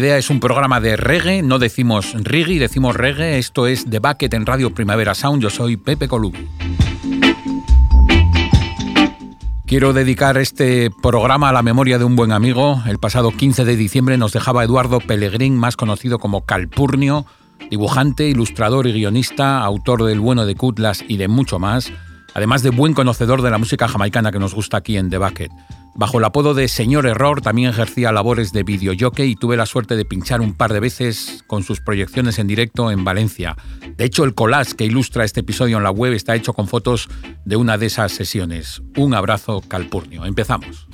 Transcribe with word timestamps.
Idea 0.00 0.16
es 0.16 0.30
un 0.30 0.40
programa 0.40 0.80
de 0.80 0.96
reggae, 0.96 1.42
no 1.42 1.58
decimos 1.58 2.14
reggae, 2.14 2.58
decimos 2.58 2.96
reggae. 2.96 3.38
Esto 3.38 3.66
es 3.66 3.84
The 3.84 3.98
Bucket 3.98 4.32
en 4.32 4.46
Radio 4.46 4.74
Primavera 4.74 5.14
Sound. 5.14 5.42
Yo 5.42 5.50
soy 5.50 5.76
Pepe 5.76 6.08
Colubi. 6.08 6.48
Quiero 9.66 9.92
dedicar 9.92 10.38
este 10.38 10.90
programa 11.02 11.50
a 11.50 11.52
la 11.52 11.62
memoria 11.62 11.98
de 11.98 12.04
un 12.04 12.16
buen 12.16 12.32
amigo. 12.32 12.82
El 12.86 12.98
pasado 12.98 13.30
15 13.30 13.66
de 13.66 13.76
diciembre 13.76 14.16
nos 14.16 14.32
dejaba 14.32 14.64
Eduardo 14.64 15.00
Pellegrín, 15.00 15.58
más 15.58 15.76
conocido 15.76 16.18
como 16.18 16.46
Calpurnio, 16.46 17.26
dibujante, 17.70 18.26
ilustrador 18.26 18.86
y 18.86 18.92
guionista, 18.92 19.60
autor 19.60 20.04
del 20.04 20.20
Bueno 20.20 20.46
de 20.46 20.54
Cutlas 20.54 21.04
y 21.06 21.18
de 21.18 21.28
mucho 21.28 21.58
más, 21.58 21.92
además 22.34 22.62
de 22.62 22.70
buen 22.70 22.94
conocedor 22.94 23.42
de 23.42 23.50
la 23.50 23.58
música 23.58 23.86
jamaicana 23.86 24.32
que 24.32 24.38
nos 24.38 24.54
gusta 24.54 24.78
aquí 24.78 24.96
en 24.96 25.10
The 25.10 25.18
Bucket. 25.18 25.52
Bajo 25.94 26.18
el 26.18 26.24
apodo 26.24 26.54
de 26.54 26.68
Señor 26.68 27.06
Error 27.06 27.42
también 27.42 27.70
ejercía 27.70 28.12
labores 28.12 28.52
de 28.52 28.62
videojockey 28.62 29.30
y 29.30 29.36
tuve 29.36 29.56
la 29.56 29.66
suerte 29.66 29.96
de 29.96 30.04
pinchar 30.04 30.40
un 30.40 30.54
par 30.54 30.72
de 30.72 30.80
veces 30.80 31.44
con 31.46 31.62
sus 31.62 31.80
proyecciones 31.80 32.38
en 32.38 32.46
directo 32.46 32.90
en 32.90 33.04
Valencia. 33.04 33.56
De 33.96 34.04
hecho, 34.04 34.24
el 34.24 34.34
collage 34.34 34.76
que 34.76 34.84
ilustra 34.84 35.24
este 35.24 35.40
episodio 35.40 35.76
en 35.76 35.82
la 35.82 35.90
web 35.90 36.12
está 36.12 36.34
hecho 36.34 36.52
con 36.52 36.68
fotos 36.68 37.08
de 37.44 37.56
una 37.56 37.76
de 37.76 37.86
esas 37.86 38.12
sesiones. 38.12 38.82
Un 38.96 39.14
abrazo 39.14 39.62
calpurnio. 39.68 40.24
Empezamos. 40.24 40.86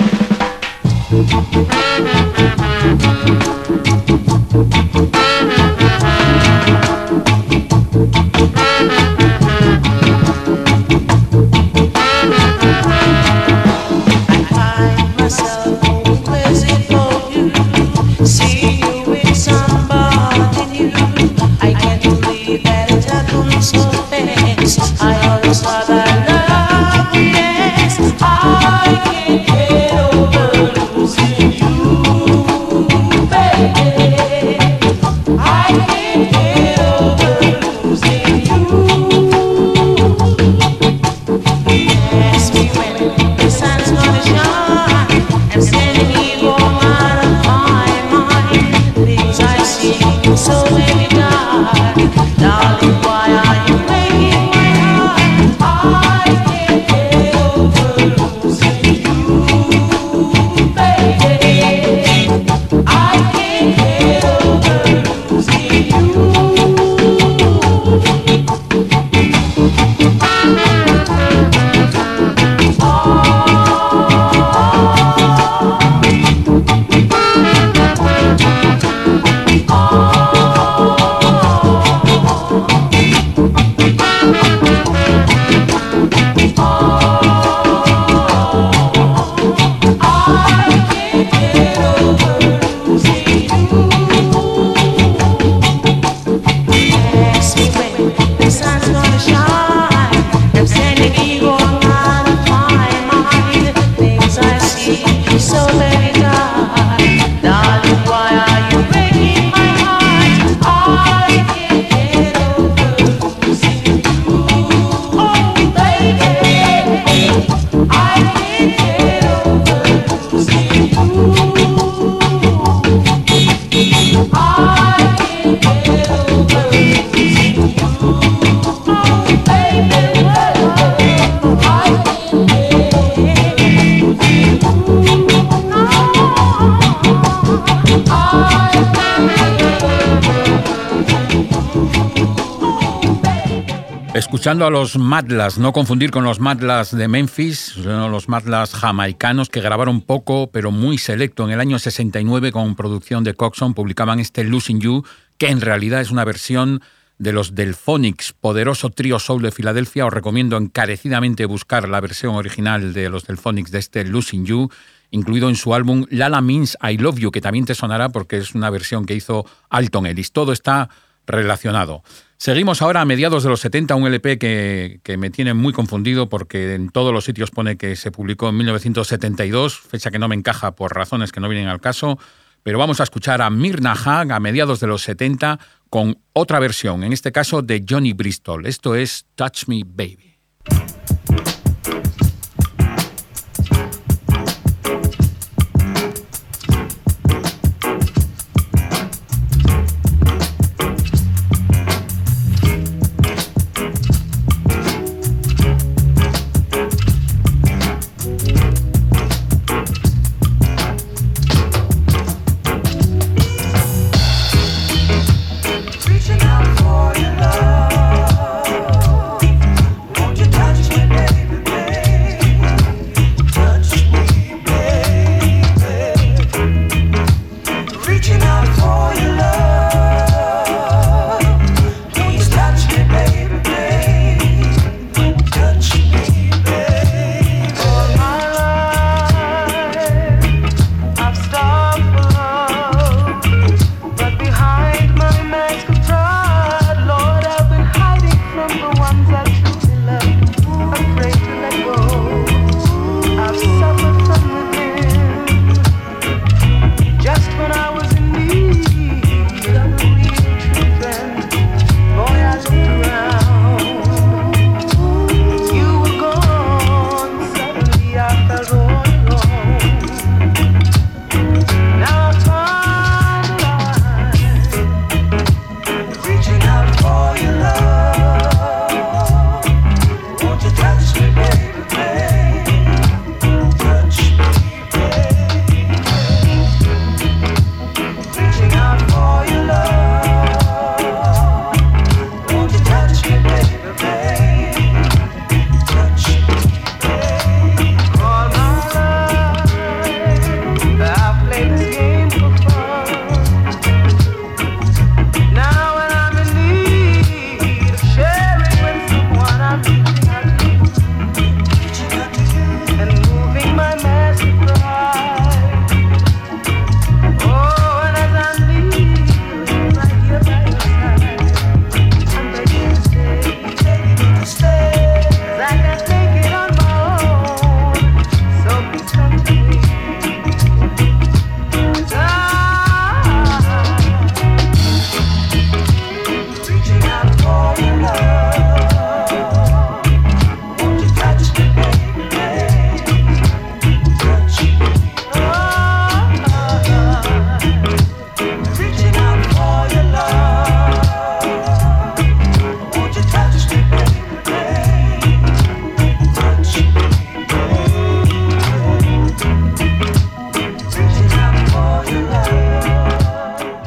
Escuchando 144.17 144.65
a 144.65 144.71
los 144.71 144.97
Madlas, 144.97 145.59
no 145.59 145.75
confundir 145.75 146.11
con 146.11 146.25
los 146.25 146.41
Madlas 146.41 146.97
de 146.97 147.07
Memphis, 147.07 147.77
los 147.77 148.31
Madlas 148.31 148.73
jamaicanos 148.73 149.51
que 149.51 149.61
grabaron 149.61 150.01
poco 150.01 150.49
pero 150.51 150.71
muy 150.71 150.97
selecto 150.97 151.45
en 151.45 151.51
el 151.51 151.61
año 151.61 151.79
69 151.79 152.51
con 152.51 152.77
producción 152.77 153.25
de 153.25 153.35
Coxon, 153.35 153.75
publicaban 153.75 154.19
este 154.19 154.43
Losing 154.43 154.81
You, 154.81 155.05
que 155.37 155.49
en 155.49 155.61
realidad 155.61 156.01
es 156.01 156.11
una 156.11 156.25
versión 156.25 156.81
de 157.19 157.35
los 157.35 157.55
Delphonics, 157.55 158.33
poderoso 158.33 158.89
trío 158.89 159.19
soul 159.19 159.43
de 159.43 159.51
Filadelfia. 159.51 160.07
Os 160.07 160.15
recomiendo 160.15 160.57
encarecidamente 160.57 161.45
buscar 161.45 161.87
la 161.87 162.01
versión 162.01 162.37
original 162.37 162.95
de 162.95 163.11
los 163.11 163.27
Delphonics 163.27 163.71
de 163.71 163.81
este 163.81 164.03
Losing 164.07 164.47
You, 164.47 164.71
incluido 165.11 165.51
en 165.51 165.57
su 165.57 165.75
álbum 165.75 166.07
Lala 166.09 166.41
Means 166.41 166.79
I 166.83 166.97
Love 166.97 167.19
You, 167.19 167.31
que 167.31 167.43
también 167.43 167.67
te 167.67 167.75
sonará 167.75 168.09
porque 168.09 168.39
es 168.39 168.55
una 168.55 168.71
versión 168.71 169.05
que 169.05 169.15
hizo 169.15 169.45
Alton 169.69 170.07
Ellis. 170.07 170.33
Todo 170.33 170.53
está 170.53 170.89
relacionado. 171.27 172.03
Seguimos 172.39 172.83
ahora 172.83 173.01
a 173.01 173.05
mediados 173.05 173.43
de 173.43 173.49
los 173.49 173.61
70, 173.61 173.95
un 173.95 174.07
LP 174.07 174.39
que, 174.39 175.01
que, 175.03 175.17
me 175.17 175.31
tiene 175.31 175.55
muy 175.55 175.73
confundido 175.73 176.29
porque 176.29 176.75
en 176.75 176.91
todos 176.91 177.13
los 177.13 177.25
sitios 177.25 177.51
pone 177.51 177.77
que 177.77 177.97
se 177.97 178.11
publicó 178.11 178.51
en 178.51 178.59
1972, 178.59 179.81
fecha 179.81 180.11
que 180.11 180.19
no 180.19 180.29
me 180.29 180.35
encaja 180.35 180.73
por 180.73 180.95
razones 180.95 181.33
que 181.33 181.41
no 181.41 181.49
vienen 181.49 181.69
al 181.69 181.81
caso, 181.81 182.19
pero 182.63 182.79
vamos 182.79 183.01
a 183.01 183.05
escuchar 183.05 183.41
a 183.43 183.49
Mirna 183.49 183.93
Hag 183.93 184.33
a 184.33 184.41
mediados 184.41 184.81
de 184.81 184.87
los 184.87 185.03
70 185.03 185.59
con 185.89 186.19
otra 186.33 186.59
versión, 186.59 187.05
en 187.05 187.13
este 187.13 187.33
caso 187.33 187.63
de 187.63 187.85
Johnny 187.89 188.13
Bristol. 188.13 188.67
Esto 188.67 188.95
es 188.97 189.25
Touch 189.35 189.69
Me 189.69 189.83
Baby. 189.87 190.37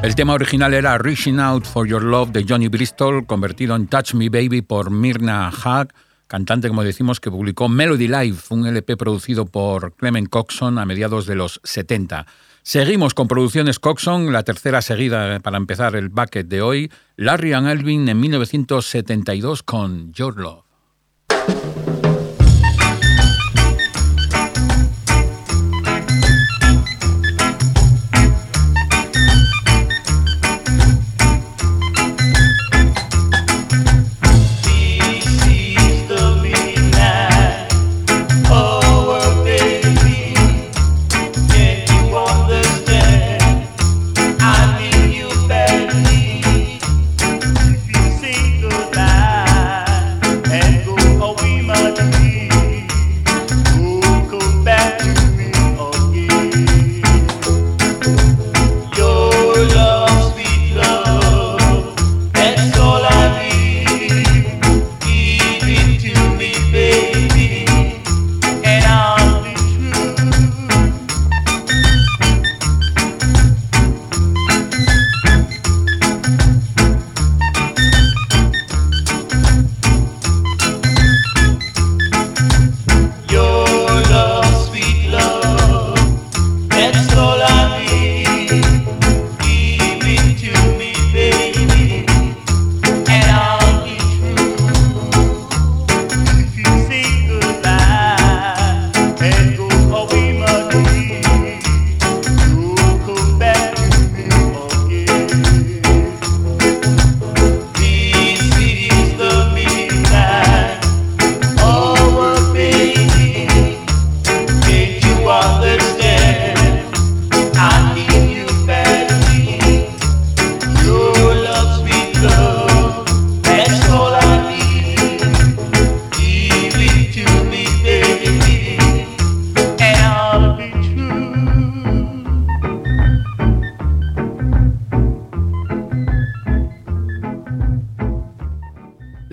El 0.01 0.15
tema 0.15 0.33
original 0.33 0.73
era 0.73 0.97
Reaching 0.97 1.39
Out 1.39 1.65
for 1.65 1.85
Your 1.85 2.01
Love 2.01 2.31
de 2.31 2.45
Johnny 2.47 2.69
Bristol, 2.69 3.25
convertido 3.25 3.75
en 3.75 3.87
Touch 3.87 4.13
Me 4.13 4.29
Baby 4.29 4.61
por 4.61 4.91
Mirna 4.91 5.49
Haag, 5.49 5.93
cantante, 6.27 6.69
como 6.69 6.85
decimos, 6.85 7.19
que 7.19 7.29
publicó 7.29 7.67
Melody 7.67 8.07
Life, 8.07 8.53
un 8.53 8.65
LP 8.65 8.95
producido 8.95 9.45
por 9.45 9.93
Clement 9.95 10.29
Coxon 10.29 10.79
a 10.79 10.85
mediados 10.85 11.25
de 11.25 11.35
los 11.35 11.59
70. 11.65 12.25
Seguimos 12.63 13.13
con 13.13 13.27
producciones 13.27 13.77
Coxon, 13.79 14.31
la 14.31 14.43
tercera 14.43 14.81
seguida 14.81 15.37
para 15.41 15.57
empezar 15.57 15.97
el 15.97 16.07
bucket 16.07 16.47
de 16.47 16.61
hoy, 16.61 16.91
Larry 17.17 17.51
and 17.51 17.67
Elvin 17.67 18.07
en 18.07 18.21
1972 18.21 19.63
con 19.63 20.13
Your 20.13 20.39
Love. 20.39 20.63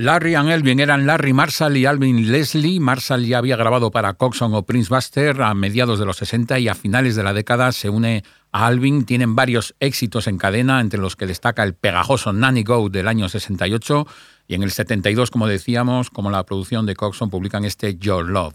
Larry 0.06 0.36
and 0.36 0.50
Elvin 0.50 0.78
eran 0.78 1.04
Larry 1.04 1.32
Marshall 1.32 1.76
y 1.76 1.84
Alvin 1.84 2.30
Leslie. 2.30 2.78
Marshall 2.78 3.24
ya 3.24 3.38
había 3.38 3.56
grabado 3.56 3.90
para 3.90 4.14
Coxon 4.14 4.54
o 4.54 4.64
Prince 4.64 4.88
Buster 4.88 5.42
a 5.42 5.52
mediados 5.52 5.98
de 5.98 6.06
los 6.06 6.18
60 6.18 6.60
y 6.60 6.68
a 6.68 6.76
finales 6.76 7.16
de 7.16 7.24
la 7.24 7.32
década 7.32 7.72
se 7.72 7.90
une 7.90 8.22
a 8.52 8.68
Alvin. 8.68 9.04
Tienen 9.04 9.34
varios 9.34 9.74
éxitos 9.80 10.28
en 10.28 10.38
cadena, 10.38 10.80
entre 10.80 11.00
los 11.00 11.16
que 11.16 11.26
destaca 11.26 11.64
el 11.64 11.74
pegajoso 11.74 12.32
Nanny 12.32 12.62
Go 12.62 12.88
del 12.88 13.08
año 13.08 13.28
68 13.28 14.06
y 14.46 14.54
en 14.54 14.62
el 14.62 14.70
72, 14.70 15.32
como 15.32 15.48
decíamos, 15.48 16.10
como 16.10 16.30
la 16.30 16.46
producción 16.46 16.86
de 16.86 16.94
Coxon, 16.94 17.28
publican 17.28 17.64
este 17.64 17.96
Your 17.96 18.28
Love. 18.28 18.54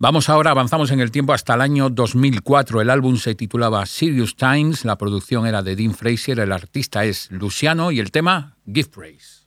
Vamos 0.00 0.28
ahora, 0.28 0.50
avanzamos 0.50 0.90
en 0.90 0.98
el 0.98 1.12
tiempo 1.12 1.32
hasta 1.32 1.54
el 1.54 1.60
año 1.60 1.90
2004. 1.90 2.80
El 2.80 2.90
álbum 2.90 3.18
se 3.18 3.36
titulaba 3.36 3.86
Serious 3.86 4.34
Times, 4.34 4.84
la 4.84 4.98
producción 4.98 5.46
era 5.46 5.62
de 5.62 5.76
Dean 5.76 5.94
Fraser, 5.94 6.40
el 6.40 6.50
artista 6.50 7.04
es 7.04 7.30
Luciano 7.30 7.92
y 7.92 8.00
el 8.00 8.10
tema 8.10 8.56
Give 8.66 8.88
Praise. 8.88 9.46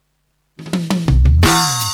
Mm-hmm. 1.52 1.91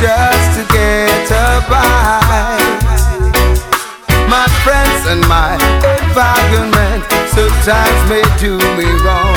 Just 0.00 0.56
to 0.56 0.64
get 0.72 1.30
a 1.30 1.60
bite. 1.68 2.80
My 4.32 4.48
friends 4.64 5.04
and 5.12 5.20
my 5.28 5.60
environment 6.00 7.04
sometimes 7.28 8.00
may 8.08 8.24
do 8.40 8.56
me 8.78 8.88
wrong, 9.04 9.36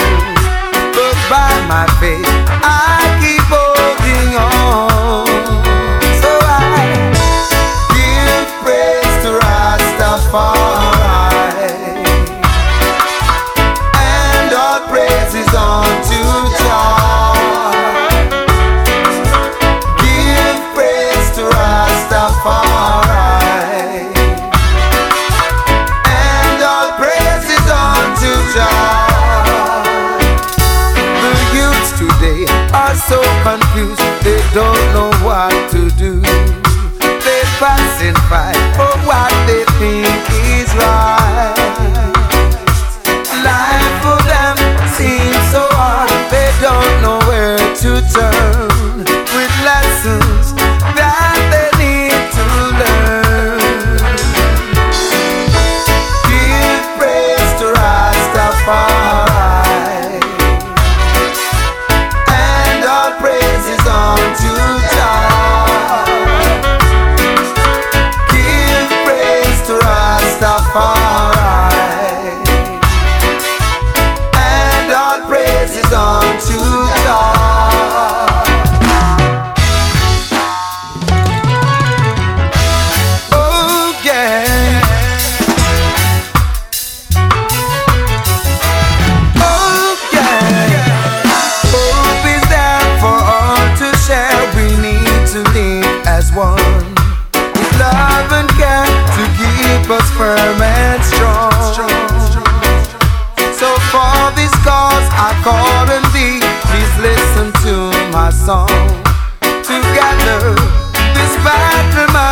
but 0.96 1.18
by 1.30 1.52
my 1.68 1.86
faith 2.00 2.24
I 2.64 3.03
fight 38.34 38.63
my 108.14 108.30
song. 108.30 108.68
Together 109.64 110.54
despite 111.18 111.90
the 111.98 112.23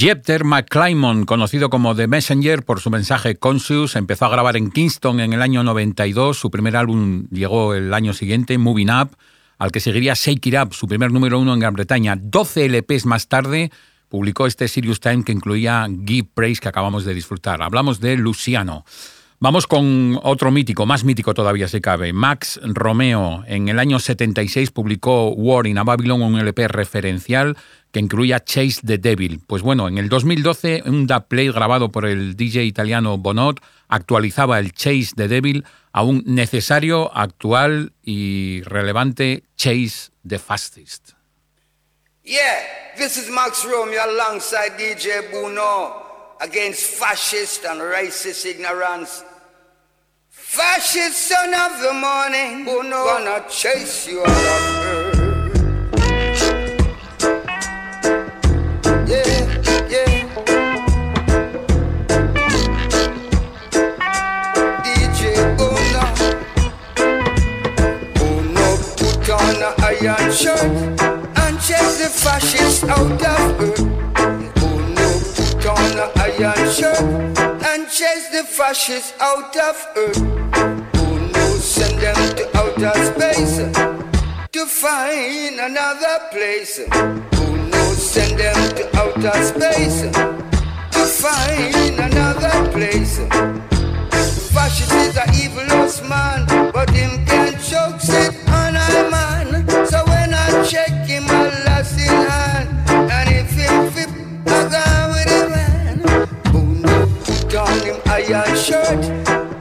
Jepter 0.00 0.44
McClymon, 0.44 1.26
conocido 1.26 1.68
como 1.68 1.94
The 1.94 2.06
Messenger 2.06 2.64
por 2.64 2.80
su 2.80 2.88
mensaje 2.88 3.36
Conscious, 3.36 3.96
empezó 3.96 4.24
a 4.24 4.30
grabar 4.30 4.56
en 4.56 4.70
Kingston 4.70 5.20
en 5.20 5.34
el 5.34 5.42
año 5.42 5.62
92. 5.62 6.38
Su 6.38 6.50
primer 6.50 6.74
álbum 6.74 7.26
llegó 7.30 7.74
el 7.74 7.92
año 7.92 8.14
siguiente, 8.14 8.56
Moving 8.56 8.88
Up, 8.88 9.18
al 9.58 9.70
que 9.70 9.80
seguiría 9.80 10.14
Shake 10.14 10.46
It 10.46 10.54
Up, 10.54 10.72
su 10.72 10.88
primer 10.88 11.12
número 11.12 11.38
uno 11.38 11.52
en 11.52 11.60
Gran 11.60 11.74
Bretaña. 11.74 12.16
12 12.18 12.70
LPs 12.70 13.04
más 13.04 13.28
tarde 13.28 13.70
publicó 14.08 14.46
este 14.46 14.68
Serious 14.68 15.00
Time 15.00 15.22
que 15.22 15.32
incluía 15.32 15.86
Give 16.06 16.26
Praise 16.32 16.62
que 16.62 16.70
acabamos 16.70 17.04
de 17.04 17.12
disfrutar. 17.12 17.60
Hablamos 17.60 18.00
de 18.00 18.16
Luciano. 18.16 18.86
Vamos 19.42 19.66
con 19.66 20.20
otro 20.22 20.50
mítico, 20.50 20.84
más 20.84 21.02
mítico 21.02 21.32
todavía 21.32 21.66
se 21.66 21.80
cabe. 21.80 22.12
Max 22.12 22.60
Romeo 22.62 23.42
en 23.46 23.70
el 23.70 23.78
año 23.78 23.98
76 23.98 24.70
publicó 24.70 25.30
War 25.30 25.66
in 25.66 25.78
a 25.78 25.82
Babylon, 25.82 26.20
un 26.20 26.38
LP 26.38 26.68
referencial 26.68 27.56
que 27.90 28.00
incluía 28.00 28.44
Chase 28.44 28.82
the 28.84 28.98
Devil. 28.98 29.40
Pues 29.46 29.62
bueno, 29.62 29.88
en 29.88 29.96
el 29.96 30.10
2012 30.10 30.82
un 30.84 31.06
dubplate 31.06 31.52
grabado 31.52 31.90
por 31.90 32.04
el 32.04 32.36
DJ 32.36 32.64
italiano 32.64 33.16
Bonot 33.16 33.60
actualizaba 33.88 34.58
el 34.58 34.74
Chase 34.74 35.12
the 35.16 35.26
Devil 35.26 35.64
a 35.92 36.02
un 36.02 36.22
necesario, 36.26 37.10
actual 37.16 37.94
y 38.02 38.60
relevante 38.64 39.44
Chase 39.56 40.10
the 40.28 40.38
Fastest. 40.38 41.12
Yeah, 42.24 42.94
this 42.98 43.16
is 43.16 43.30
Max 43.30 43.64
Romeo 43.64 44.02
alongside 44.02 44.76
DJ 44.76 45.30
Bruno 45.30 46.36
against 46.42 46.98
fascist 46.98 47.64
and 47.64 47.80
racist 47.80 48.44
ignorance. 48.44 49.29
Fascist 50.52 51.28
son 51.28 51.54
of 51.54 51.80
the 51.80 51.92
morning, 51.92 52.64
Bruno 52.64 53.04
gonna 53.04 53.44
chase 53.48 54.08
you 54.08 54.20
out 54.20 54.26
of 54.26 54.34
earth. 54.84 55.16
Yeah, 59.08 59.46
yeah. 59.88 60.26
DJ 64.82 65.20
Bruno, 65.56 66.04
Bruno 68.16 68.68
put 68.98 69.30
on 69.30 69.62
a 69.62 69.70
iron 69.86 70.32
shirt 70.32 70.64
and 71.38 71.60
chase 71.60 71.98
the 72.02 72.10
fascists 72.10 72.82
out 72.82 73.22
of 73.22 73.60
earth. 73.60 73.84
Bruno 74.56 75.08
put 75.36 75.64
on 75.66 75.96
a 75.96 76.06
iron 76.18 76.62
shirt 76.72 77.49
chase 78.00 78.30
the 78.30 78.42
fascists 78.44 79.12
out 79.20 79.54
of 79.58 79.76
earth. 79.94 80.22
Bruno 80.94 81.46
send 81.58 82.00
them 82.00 82.16
to 82.34 82.44
outer 82.56 82.96
space 83.10 83.56
to 84.52 84.64
find 84.64 85.60
another 85.60 86.16
place. 86.30 86.80
Bruno 86.88 87.82
send 87.92 88.40
them 88.40 88.58
to 88.76 88.84
outer 88.96 89.42
space 89.42 90.00
to 90.94 91.02
find 91.22 92.00
another 92.08 92.72
place. 92.72 93.18
Fascist 94.54 94.92
is 95.04 95.16
a 95.18 95.26
evilous 95.44 96.00
man, 96.08 96.46
but 96.72 96.88
him 96.88 97.26
can 97.26 97.52
choke 97.60 98.00
sit 98.00 98.34
on 98.48 98.76
a 98.76 99.10
man. 99.10 99.68
So 99.84 100.02
when 100.06 100.32
I 100.32 100.64
check 100.64 101.06
him, 101.06 101.24
I 101.28 101.69
iron 108.28 108.56
shirt 108.56 109.04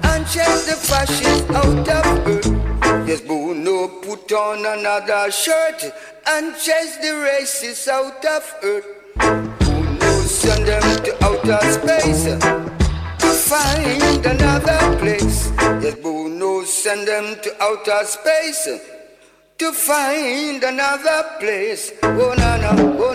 and 0.04 0.28
chase 0.28 0.66
the 0.66 0.76
fascist 0.76 1.50
out 1.52 1.88
of 1.88 2.28
earth. 2.28 3.08
Yes, 3.08 3.22
Bruno 3.22 3.88
put 3.88 4.32
on 4.32 4.66
another 4.66 5.32
shirt 5.32 5.84
and 6.28 6.56
chase 6.56 6.98
the 6.98 7.14
racists 7.26 7.88
out 7.88 8.24
of 8.26 8.56
earth. 8.64 8.86
Bruno 9.60 10.12
send 10.22 10.68
them 10.68 11.04
to 11.04 11.12
outer 11.24 11.60
space 11.72 12.24
to 12.24 13.30
find 13.50 14.26
another 14.26 14.98
place. 14.98 15.52
Yes, 15.82 15.96
Bruno 15.96 16.64
send 16.64 17.08
them 17.08 17.36
to 17.42 17.64
outer 17.64 18.06
space 18.06 18.68
to 19.58 19.72
find 19.74 20.64
another 20.64 21.24
place. 21.40 21.92
Oh 22.04 22.34
na 22.38 22.58
na, 22.58 22.72
oh 22.78 23.09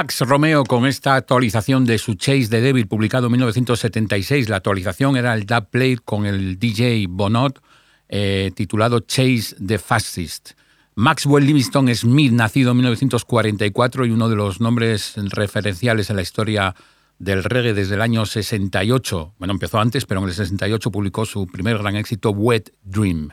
Max 0.00 0.20
Romeo 0.20 0.64
con 0.64 0.86
esta 0.86 1.14
actualización 1.14 1.84
de 1.84 1.98
su 1.98 2.14
Chase 2.14 2.48
the 2.48 2.62
Devil 2.62 2.86
publicado 2.86 3.26
en 3.26 3.32
1976. 3.32 4.48
La 4.48 4.56
actualización 4.56 5.18
era 5.18 5.34
el 5.34 5.44
dub 5.44 5.68
plate 5.68 5.98
con 6.02 6.24
el 6.24 6.58
DJ 6.58 7.04
Bonot 7.06 7.62
eh, 8.08 8.50
titulado 8.54 9.00
Chase 9.00 9.54
the 9.62 9.78
Fastest. 9.78 10.52
Maxwell 10.94 11.44
Livingston 11.44 11.94
Smith, 11.94 12.32
nacido 12.32 12.70
en 12.70 12.78
1944 12.78 14.06
y 14.06 14.10
uno 14.10 14.30
de 14.30 14.36
los 14.36 14.58
nombres 14.62 15.16
referenciales 15.16 16.08
en 16.08 16.16
la 16.16 16.22
historia 16.22 16.74
del 17.18 17.44
reggae 17.44 17.74
desde 17.74 17.96
el 17.96 18.00
año 18.00 18.24
68. 18.24 19.34
Bueno, 19.38 19.52
empezó 19.52 19.80
antes, 19.80 20.06
pero 20.06 20.22
en 20.22 20.28
el 20.28 20.32
68 20.32 20.90
publicó 20.90 21.26
su 21.26 21.46
primer 21.46 21.76
gran 21.76 21.96
éxito, 21.96 22.30
Wet 22.30 22.72
Dream. 22.84 23.32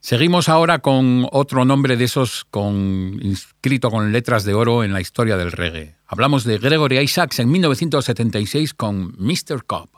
Seguimos 0.00 0.48
ahora 0.48 0.78
con 0.78 1.26
otro 1.32 1.64
nombre 1.64 1.96
de 1.96 2.04
esos 2.04 2.46
con, 2.50 3.18
inscrito 3.20 3.90
con 3.90 4.12
letras 4.12 4.44
de 4.44 4.54
oro 4.54 4.84
en 4.84 4.92
la 4.92 5.00
historia 5.00 5.36
del 5.36 5.52
reggae. 5.52 5.96
Hablamos 6.06 6.44
de 6.44 6.58
Gregory 6.58 6.98
Isaacs 6.98 7.40
en 7.40 7.50
1976 7.50 8.74
con 8.74 9.14
Mr. 9.18 9.64
Cobb. 9.66 9.88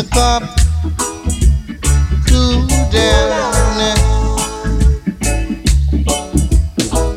Mr. 0.00 0.10
Cop, 0.12 0.42
cool 2.26 2.66
down. 2.90 3.96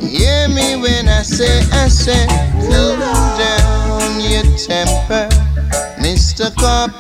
Hear 0.02 0.50
me 0.50 0.76
when 0.82 1.08
I 1.08 1.22
say, 1.22 1.62
I 1.72 1.88
say, 1.88 2.28
cool 2.60 2.98
down 3.38 4.20
your 4.20 4.44
temper, 4.58 5.30
Mr. 6.02 6.54
Cop, 6.58 6.92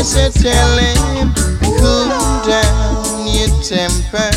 Him, 0.00 0.06
say, 0.06 0.30
tell 0.30 0.78
him, 0.78 1.34
cool 1.60 2.08
down 2.48 3.26
your 3.26 3.50
temper, 3.60 4.30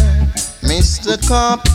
Mr. 0.67 1.15
Cop 1.25 1.65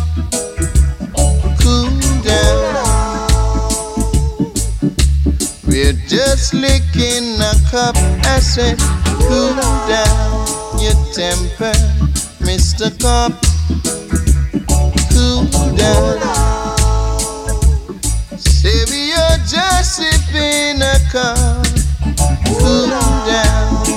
cool 1.58 1.90
down. 2.22 3.28
We're 5.66 5.98
just 6.06 6.52
licking 6.52 7.40
a 7.40 7.54
cup. 7.70 7.96
I 8.24 8.40
said, 8.40 8.78
cool 9.26 9.56
down 9.88 10.46
your 10.84 10.98
temper, 11.14 11.72
Mr. 12.44 12.92
Cop. 13.00 13.32
Cool 15.12 15.44
down. 15.76 16.18
Say 18.38 18.84
we 18.90 19.12
are 19.14 19.38
just 19.46 19.96
sipping 19.96 20.82
a 20.82 20.98
cup 21.10 21.67
down 22.88 23.87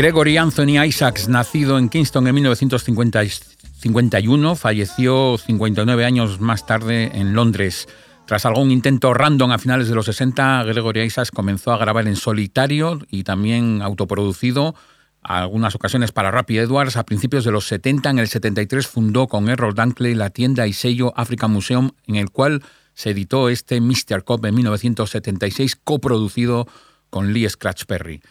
Gregory 0.00 0.38
Anthony 0.38 0.82
Isaacs, 0.82 1.28
nacido 1.28 1.76
en 1.76 1.90
Kingston 1.90 2.26
en 2.26 2.34
1951, 2.36 4.56
falleció 4.56 5.36
59 5.36 6.06
años 6.06 6.40
más 6.40 6.64
tarde 6.64 7.10
en 7.12 7.34
Londres. 7.34 7.86
Tras 8.24 8.46
algún 8.46 8.70
intento 8.70 9.12
random 9.12 9.50
a 9.50 9.58
finales 9.58 9.90
de 9.90 9.94
los 9.94 10.06
60, 10.06 10.64
Gregory 10.64 11.02
Isaacs 11.02 11.30
comenzó 11.30 11.74
a 11.74 11.76
grabar 11.76 12.08
en 12.08 12.16
solitario 12.16 12.98
y 13.10 13.24
también 13.24 13.82
autoproducido, 13.82 14.74
algunas 15.20 15.74
ocasiones 15.74 16.12
para 16.12 16.30
Rapid 16.30 16.60
Edwards. 16.60 16.96
A 16.96 17.04
principios 17.04 17.44
de 17.44 17.52
los 17.52 17.66
70, 17.66 18.08
en 18.08 18.20
el 18.20 18.28
73, 18.28 18.86
fundó 18.86 19.28
con 19.28 19.50
Errol 19.50 19.74
Dunkley 19.74 20.14
la 20.14 20.30
tienda 20.30 20.66
y 20.66 20.72
sello 20.72 21.12
African 21.14 21.50
Museum, 21.50 21.90
en 22.06 22.16
el 22.16 22.30
cual 22.30 22.62
se 22.94 23.10
editó 23.10 23.50
este 23.50 23.82
Mr. 23.82 24.24
Cop 24.24 24.46
en 24.46 24.54
1976, 24.54 25.76
coproducido 25.76 26.66
con 27.10 27.34
Lee 27.34 27.46
Scratch 27.50 27.84
Perry. 27.84 28.22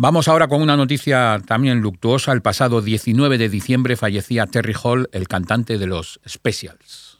Vamos 0.00 0.28
ahora 0.28 0.46
con 0.46 0.62
una 0.62 0.76
noticia 0.76 1.42
también 1.44 1.80
luctuosa. 1.80 2.30
El 2.30 2.40
pasado 2.40 2.82
19 2.82 3.36
de 3.36 3.48
diciembre 3.48 3.96
fallecía 3.96 4.46
Terry 4.46 4.74
Hall, 4.80 5.08
el 5.10 5.26
cantante 5.26 5.76
de 5.76 5.88
los 5.88 6.20
Specials. 6.24 7.17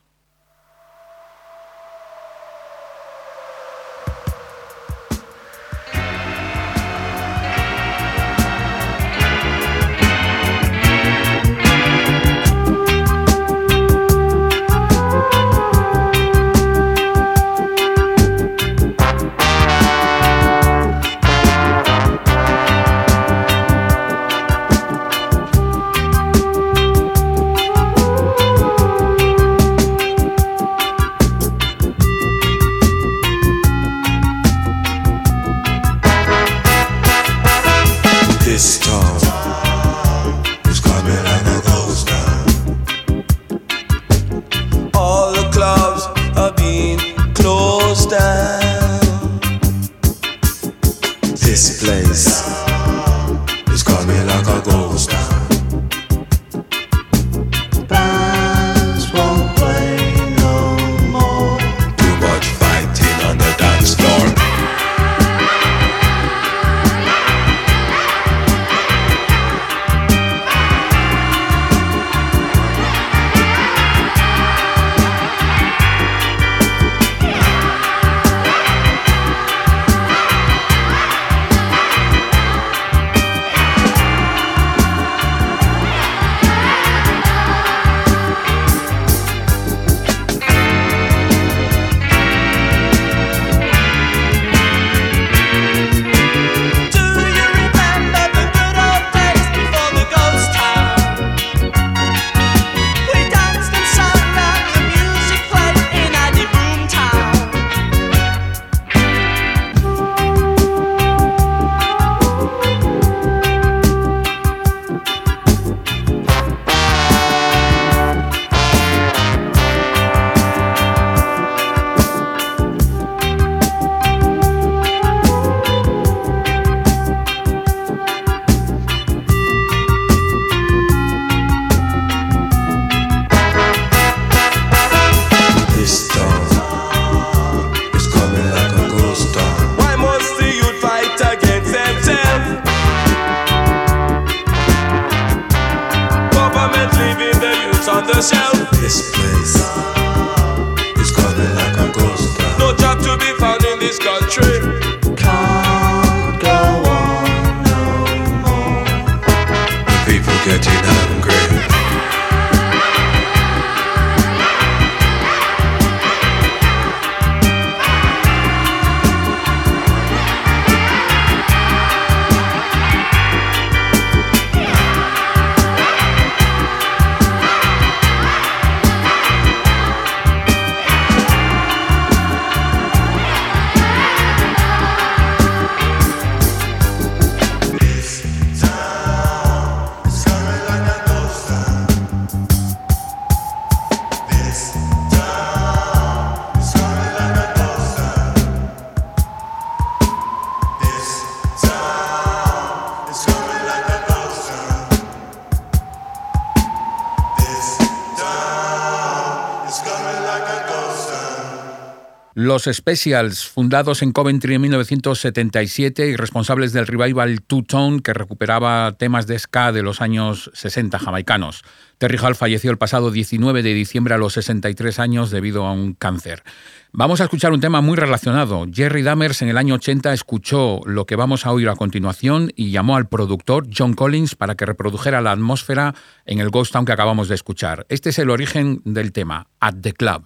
Los 212.40 212.70
Specials, 212.72 213.48
fundados 213.48 214.00
en 214.00 214.12
Coventry 214.12 214.54
en 214.54 214.60
1977 214.60 216.06
y 216.06 216.14
responsables 216.14 216.72
del 216.72 216.86
revival 216.86 217.42
Two 217.42 217.64
Tone 217.64 218.00
que 218.00 218.14
recuperaba 218.14 218.96
temas 218.96 219.26
de 219.26 219.36
ska 219.40 219.72
de 219.72 219.82
los 219.82 220.00
años 220.00 220.48
60 220.54 221.00
jamaicanos. 221.00 221.64
Terry 221.98 222.16
Hall 222.16 222.36
falleció 222.36 222.70
el 222.70 222.78
pasado 222.78 223.10
19 223.10 223.64
de 223.64 223.74
diciembre 223.74 224.14
a 224.14 224.18
los 224.18 224.34
63 224.34 225.00
años 225.00 225.32
debido 225.32 225.66
a 225.66 225.72
un 225.72 225.94
cáncer. 225.94 226.44
Vamos 226.92 227.20
a 227.20 227.24
escuchar 227.24 227.52
un 227.52 227.60
tema 227.60 227.80
muy 227.80 227.96
relacionado. 227.96 228.66
Jerry 228.72 229.02
Dammers 229.02 229.42
en 229.42 229.48
el 229.48 229.58
año 229.58 229.74
80 229.74 230.12
escuchó 230.12 230.78
lo 230.84 231.06
que 231.06 231.16
vamos 231.16 231.44
a 231.44 231.50
oír 231.50 231.68
a 231.68 231.74
continuación 231.74 232.52
y 232.54 232.70
llamó 232.70 232.94
al 232.94 233.08
productor 233.08 233.66
John 233.76 233.94
Collins 233.94 234.36
para 234.36 234.54
que 234.54 234.64
reprodujera 234.64 235.20
la 235.20 235.32
atmósfera 235.32 235.96
en 236.24 236.38
el 236.38 236.50
Ghost 236.50 236.72
Town 236.72 236.84
que 236.84 236.92
acabamos 236.92 237.26
de 237.26 237.34
escuchar. 237.34 237.84
Este 237.88 238.10
es 238.10 238.18
el 238.20 238.30
origen 238.30 238.80
del 238.84 239.10
tema, 239.10 239.48
At 239.58 239.74
the 239.80 239.92
Club. 239.92 240.22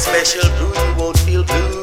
special 0.00 0.48
brew 0.56 0.72
you 0.72 0.94
won't 0.96 1.18
feel 1.18 1.44
blue. 1.44 1.79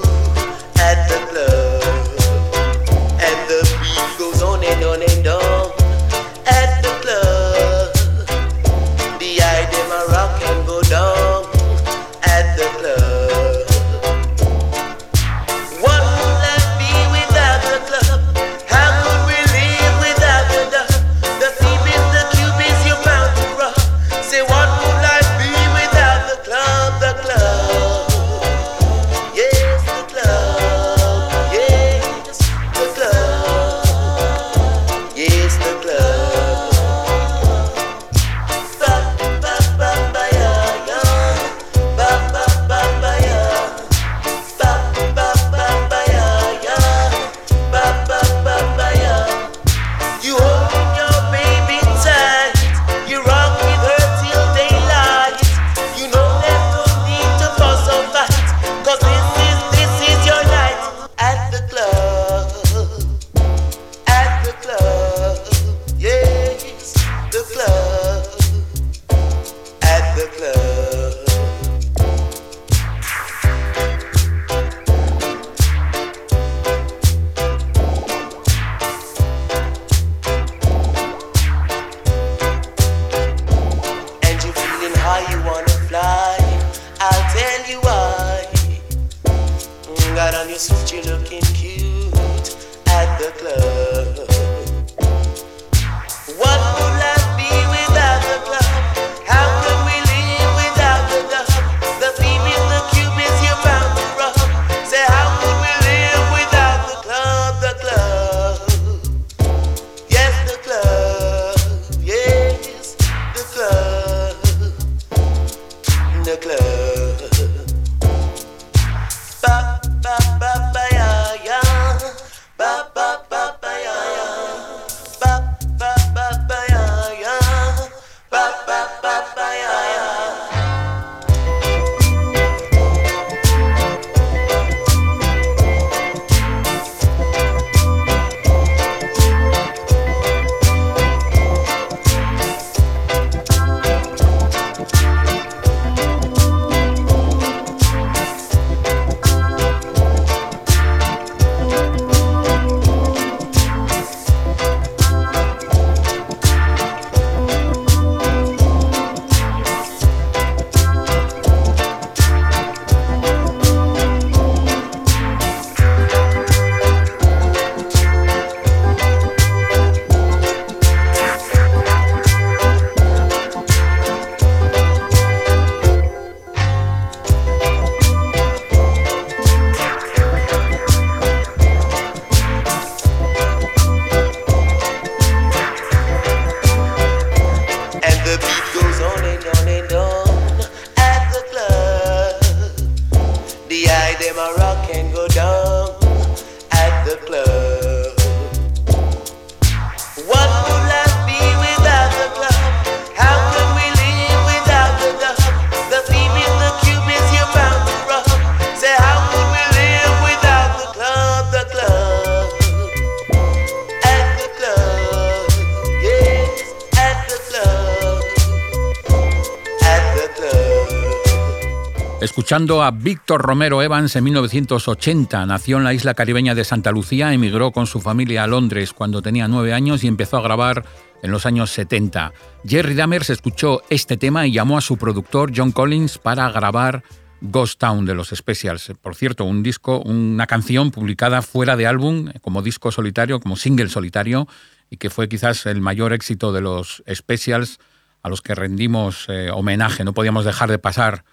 Escuchando 222.28 222.84
a 222.84 222.92
Víctor 222.92 223.42
Romero 223.42 223.82
Evans 223.82 224.14
en 224.18 224.26
1980. 224.26 225.46
Nació 225.46 225.78
en 225.78 225.86
la 225.86 225.94
isla 225.94 226.14
caribeña 226.14 226.56
de 226.56 226.66
Santa 226.66 226.92
Lucía, 226.92 227.34
emigró 227.34 227.72
con 227.72 227.88
su 227.88 228.02
familia 228.02 228.44
a 228.44 228.48
Londres 228.48 228.92
cuando 228.92 229.22
tenía 229.22 229.48
nueve 229.48 229.72
años 229.72 230.04
y 230.04 230.08
empezó 230.08 230.36
a 230.36 230.42
grabar 230.42 230.84
en 231.24 231.32
los 231.32 231.46
años 231.46 231.72
70. 231.72 232.34
Jerry 232.66 232.96
Dammers 232.96 233.30
escuchó 233.30 233.82
este 233.90 234.18
tema 234.18 234.46
y 234.46 234.52
llamó 234.52 234.78
a 234.78 234.82
su 234.82 234.98
productor 234.98 235.54
John 235.56 235.72
Collins 235.72 236.18
para 236.18 236.52
grabar 236.52 237.02
Ghost 237.40 237.80
Town 237.80 238.06
de 238.06 238.14
los 238.14 238.28
Specials. 238.36 238.92
Por 239.02 239.16
cierto, 239.16 239.46
un 239.46 239.64
disco, 239.64 240.02
una 240.02 240.48
canción 240.48 240.92
publicada 240.92 241.42
fuera 241.42 241.78
de 241.78 241.88
álbum, 241.88 242.34
como 242.42 242.62
disco 242.62 242.92
solitario, 242.92 243.40
como 243.40 243.56
single 243.56 243.88
solitario, 243.88 244.50
y 244.90 244.98
que 244.98 245.10
fue 245.10 245.30
quizás 245.30 245.66
el 245.66 245.80
mayor 245.80 246.12
éxito 246.12 246.52
de 246.52 246.60
los 246.60 247.04
Specials 247.10 247.80
a 248.22 248.28
los 248.28 248.42
que 248.42 248.54
rendimos 248.54 249.28
eh, 249.30 249.50
homenaje. 249.50 250.04
No 250.04 250.14
podíamos 250.14 250.44
dejar 250.44 250.70
de 250.70 250.78
pasar, 250.78 251.24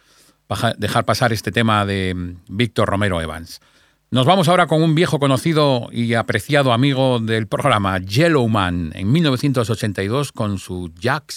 dejar 0.78 1.04
pasar 1.04 1.32
este 1.32 1.52
tema 1.52 1.86
de 1.86 2.14
mm, 2.14 2.36
Víctor 2.48 2.88
Romero 2.88 3.20
Evans. 3.20 3.60
Nos 4.10 4.26
vamos 4.26 4.48
ahora 4.48 4.66
con 4.66 4.82
un 4.82 4.94
viejo 4.94 5.18
conocido 5.18 5.88
y 5.90 6.14
apreciado 6.14 6.72
amigo 6.72 7.18
del 7.18 7.48
programa, 7.48 7.98
Yellowman, 7.98 8.92
en 8.94 9.10
1982 9.10 10.30
con 10.30 10.58
su 10.58 10.92
Jack 11.00 11.32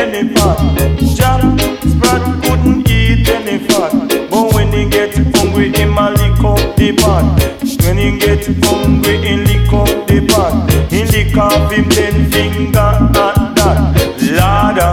any 0.00 0.28
fat. 0.34 0.58
Jack 1.14 1.42
Sprat 1.90 2.22
couldn't 2.42 2.88
eat 2.88 3.28
any 3.28 3.58
fat. 3.66 3.92
But 4.30 4.54
when 4.54 4.72
he 4.72 4.88
get 4.88 5.14
hungry, 5.36 5.68
him 5.76 5.98
a 5.98 6.10
lick 6.10 6.42
up 6.42 6.76
the 6.76 6.92
pot. 6.96 7.24
When 7.84 7.98
he 7.98 8.18
get 8.18 8.46
hungry, 8.64 9.16
he 9.24 9.36
lick 9.36 9.72
up 9.72 10.06
the 10.08 10.26
pot. 10.30 10.70
He 10.90 11.04
lick 11.04 11.36
off 11.36 11.70
him 11.72 11.88
ten 11.90 12.30
finger 12.30 12.78
at 12.78 13.54
that. 13.56 13.78
Lada, 14.38 14.88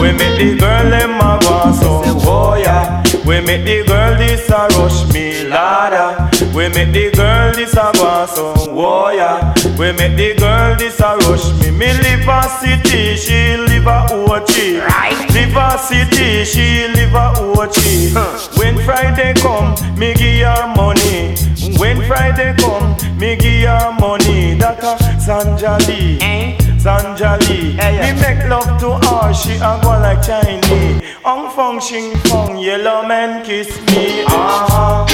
we 0.00 0.12
make 0.12 0.36
the 0.38 0.58
girl 0.58 0.90
them 0.90 1.20
a 1.20 1.38
go 1.42 1.72
so. 1.80 2.02
Oh, 2.04 2.52
oh 2.52 2.54
yeah 2.56 3.07
we 3.38 3.46
make 3.46 3.64
the 3.64 3.84
girl 3.86 4.16
this 4.18 4.48
a 4.50 4.66
rush 4.78 5.12
me. 5.12 5.46
Lada, 5.48 6.28
we 6.54 6.68
make 6.70 6.92
the 6.92 7.10
girl 7.14 7.52
this 7.54 7.74
a 7.74 7.92
go 7.94 8.26
so. 8.26 9.10
Yeah, 9.10 9.54
we 9.78 9.92
make 9.92 10.16
the 10.16 10.34
girl 10.34 10.76
this 10.76 10.98
a 10.98 11.16
rush 11.18 11.46
me. 11.60 11.70
Me 11.70 11.86
live 12.02 12.26
a 12.26 12.42
city, 12.58 13.16
she 13.16 13.56
live 13.56 13.86
a 13.86 14.06
OG. 14.10 14.82
Right. 14.82 15.14
Live 15.32 15.54
a 15.56 15.78
city, 15.78 16.44
she 16.44 16.88
live 16.88 17.14
a 17.14 17.30
OG. 17.38 17.76
Huh. 18.12 18.58
When 18.58 18.76
Friday 18.84 19.34
come, 19.34 19.74
me 19.96 20.14
give 20.14 20.44
her 20.46 20.66
money. 20.74 21.36
When 21.78 22.02
Friday 22.08 22.54
come, 22.58 22.96
me 23.18 23.36
give 23.36 23.68
her 23.68 23.92
money. 24.00 24.54
That 24.54 24.82
a 24.82 24.96
Sanjali, 25.22 26.20
eh? 26.20 26.57
Sanjali. 26.78 27.76
Eh, 27.78 27.90
yeah. 27.90 28.12
Me 28.14 28.20
make 28.20 28.48
love 28.48 28.78
to 28.80 28.90
her, 29.06 29.34
she 29.34 29.54
a 29.56 29.78
go 29.82 29.90
like 30.00 30.22
Chinese. 30.22 31.02
On 31.24 31.50
fong 31.54 31.80
shing 31.80 32.14
fong, 32.28 32.56
yellow 32.58 33.06
man 33.06 33.44
kiss 33.44 33.68
me. 33.88 34.24
Ah, 34.28 35.04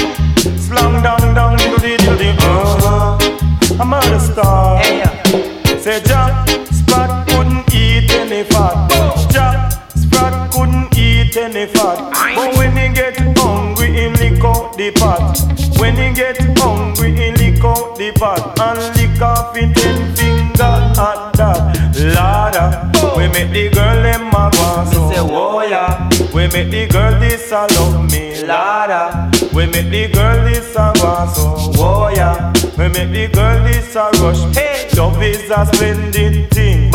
slang 0.57 1.01
down 1.01 1.33
down 1.33 1.57
to 1.57 1.75
the 1.81 1.97
to 2.05 2.13
the 2.15 2.29
uh. 2.39 3.81
I'm 3.81 3.93
a 3.93 4.19
star. 4.19 4.77
Eh, 4.83 4.99
yeah. 4.99 5.77
Say 5.79 6.01
Jack 6.03 6.47
Sprat 6.71 7.27
couldn't 7.27 7.73
eat 7.73 8.09
any 8.11 8.43
fat. 8.43 8.89
Jack 9.29 9.73
Sprat 9.95 10.51
couldn't 10.51 10.97
eat 10.97 11.35
any 11.35 11.65
fat. 11.65 11.97
But 12.35 12.57
when 12.57 12.71
he 12.77 12.93
get 12.93 13.17
hungry, 13.37 13.91
he 13.91 14.07
lick 14.07 14.43
out 14.43 14.77
the 14.77 14.91
pot. 14.91 15.37
When 15.79 15.95
he 15.95 16.13
get 16.13 16.37
hungry, 16.59 17.11
he 17.15 17.31
out 17.65 17.97
the 17.97 18.11
pot 18.13 18.59
and 18.59 18.79
lick 18.95 19.21
off 19.21 19.55
his 19.55 19.73
ten 19.73 20.15
finger 20.15 20.63
at 20.63 21.33
that. 21.33 21.75
Lada, 22.15 22.91
we 23.17 23.27
make 23.29 23.51
the 23.51 23.69
girl 23.73 24.01
them 24.03 24.27
a 24.27 24.51
go 24.53 24.85
so. 24.91 25.11
Say, 25.11 25.19
oh 25.19 25.61
yeah. 25.61 26.09
We 26.33 26.47
make 26.47 26.69
the 26.71 26.87
girl 26.87 27.19
this 27.19 27.51
a 27.51 27.67
love 27.75 28.11
me. 28.11 28.43
Lada, 28.45 29.31
we 29.53 29.65
make 29.65 29.89
the 29.89 30.11
girl 30.13 30.45
this 30.45 30.75
a 30.75 30.91
go 30.95 31.25
so. 31.33 31.71
Oh 31.81 32.09
yeah. 32.09 32.53
We 32.77 32.89
make 32.89 33.11
the 33.11 33.27
girl 33.33 33.63
this 33.63 33.95
a 33.95 34.09
rush. 34.21 34.55
Hey, 34.55 34.89
love 34.97 35.21
is 35.23 35.49
a 35.49 35.65
splendid 35.65 36.51
thing. 36.51 36.91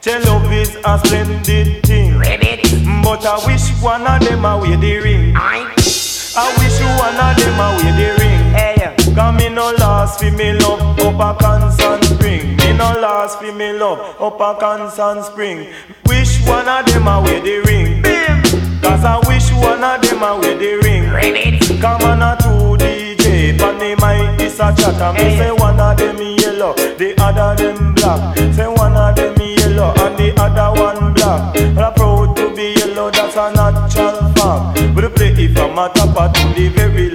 Tell 0.00 0.22
love 0.22 0.52
is 0.52 0.76
a 0.84 0.98
splendid 1.04 1.82
thing. 1.84 2.20
But 3.02 3.26
I 3.26 3.44
wish 3.46 3.70
one 3.82 4.06
of 4.06 4.20
them 4.20 4.44
a 4.44 4.58
wear 4.58 4.76
the 4.76 4.96
ring. 4.98 5.34
I 5.36 5.66
wish 6.58 6.78
you 6.78 6.86
one 6.86 7.16
of 7.16 7.36
them 7.36 7.58
a 7.58 7.66
wear 7.76 7.92
the 7.98 8.08
ring. 8.22 8.25
Last 10.06 10.20
for 10.20 10.30
me 10.30 10.52
love 10.52 11.00
up 11.00 11.36
a 11.36 11.42
constant 11.42 12.04
spring. 12.04 12.56
Me 12.58 12.72
no 12.74 12.84
last 13.00 13.40
for 13.40 13.52
me 13.52 13.72
love 13.72 13.98
up 14.20 14.40
a 14.40 14.60
constant 14.60 15.24
spring. 15.24 15.66
Wish 16.06 16.46
one 16.46 16.68
of 16.68 16.86
them 16.86 17.08
a 17.08 17.20
wear 17.20 17.40
the 17.40 17.58
ring. 17.66 18.02
Cause 18.80 19.04
I 19.04 19.18
wish 19.26 19.50
one 19.52 19.82
of 19.82 20.00
them 20.02 20.22
a 20.22 20.38
wear 20.38 20.56
the 20.56 20.78
ring. 20.84 21.10
Ready. 21.10 21.58
Come 21.80 22.02
on 22.02 22.22
a 22.22 22.36
two 22.40 22.78
DJ, 22.78 23.58
pan 23.58 23.78
the 23.78 23.96
mic 23.98 24.38
this 24.38 24.60
a 24.60 24.72
chat 24.76 25.14
me 25.14 25.36
say 25.38 25.50
one 25.50 25.80
of 25.80 25.98
them 25.98 26.18
yellow, 26.18 26.72
the 26.74 27.12
other 27.18 27.56
them 27.60 27.94
black. 27.94 28.36
Say 28.54 28.68
one 28.68 28.96
of 28.96 29.16
them 29.16 29.34
yellow 29.40 29.92
and 30.06 30.16
the 30.16 30.32
other 30.40 30.80
one 30.80 31.14
black. 31.14 31.56
I'm 31.58 31.92
proud 31.94 32.36
to 32.36 32.54
be 32.54 32.76
yellow, 32.78 33.10
that's 33.10 33.34
a 33.34 33.52
natural 33.52 34.32
fact. 34.34 34.94
But 34.94 35.16
play 35.16 35.34
if 35.36 35.58
I'm 35.58 35.76
a 35.76 35.90
top 35.92 36.32
to 36.32 36.54
the 36.54 36.68
very 36.68 37.10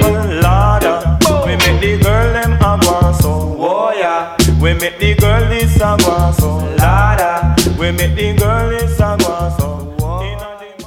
Well, 0.00 0.42
ladder, 0.42 1.19
we 1.50 1.56
make 1.56 1.80
the 1.80 1.98
girl 1.98 2.32
them. 2.32 2.58
Oh 2.62 3.92
yeah, 3.92 4.36
we 4.60 4.72
we 4.72 4.74
make 4.74 4.98
the 4.98 5.14
girl 5.14 5.48
this. 5.48 5.70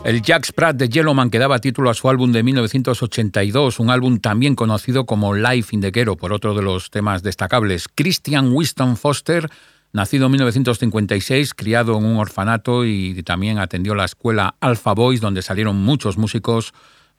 El 0.06 0.22
Jack 0.22 0.46
Spratt 0.46 0.76
de 0.76 0.90
Yellowman 0.90 1.30
que 1.30 1.40
daba 1.40 1.60
título 1.60 1.90
a 1.90 1.94
su 1.94 2.10
álbum 2.10 2.32
de 2.34 2.44
1982, 2.44 3.80
un 3.80 3.90
álbum 3.90 4.20
también 4.20 4.56
conocido 4.56 5.06
como 5.06 5.34
Life 5.34 5.74
in 5.74 5.82
the 5.82 5.92
Ghetto, 5.92 6.18
por 6.18 6.34
otro 6.34 6.54
de 6.54 6.62
los 6.62 6.90
temas 6.90 7.24
destacables. 7.24 7.88
Christian 7.88 8.52
Winston 8.52 8.98
Foster, 8.98 9.50
nacido 9.94 10.26
en 10.26 10.34
1956, 10.34 11.54
criado 11.54 11.98
en 11.98 12.06
un 12.06 12.18
orfanato 12.18 12.86
y 12.86 13.24
también 13.24 13.60
atendió 13.60 13.96
la 13.96 14.06
escuela 14.06 14.56
Alpha 14.60 14.94
Boys, 14.94 15.22
donde 15.22 15.42
salieron 15.42 15.78
muchos 15.78 16.18
músicos 16.18 16.74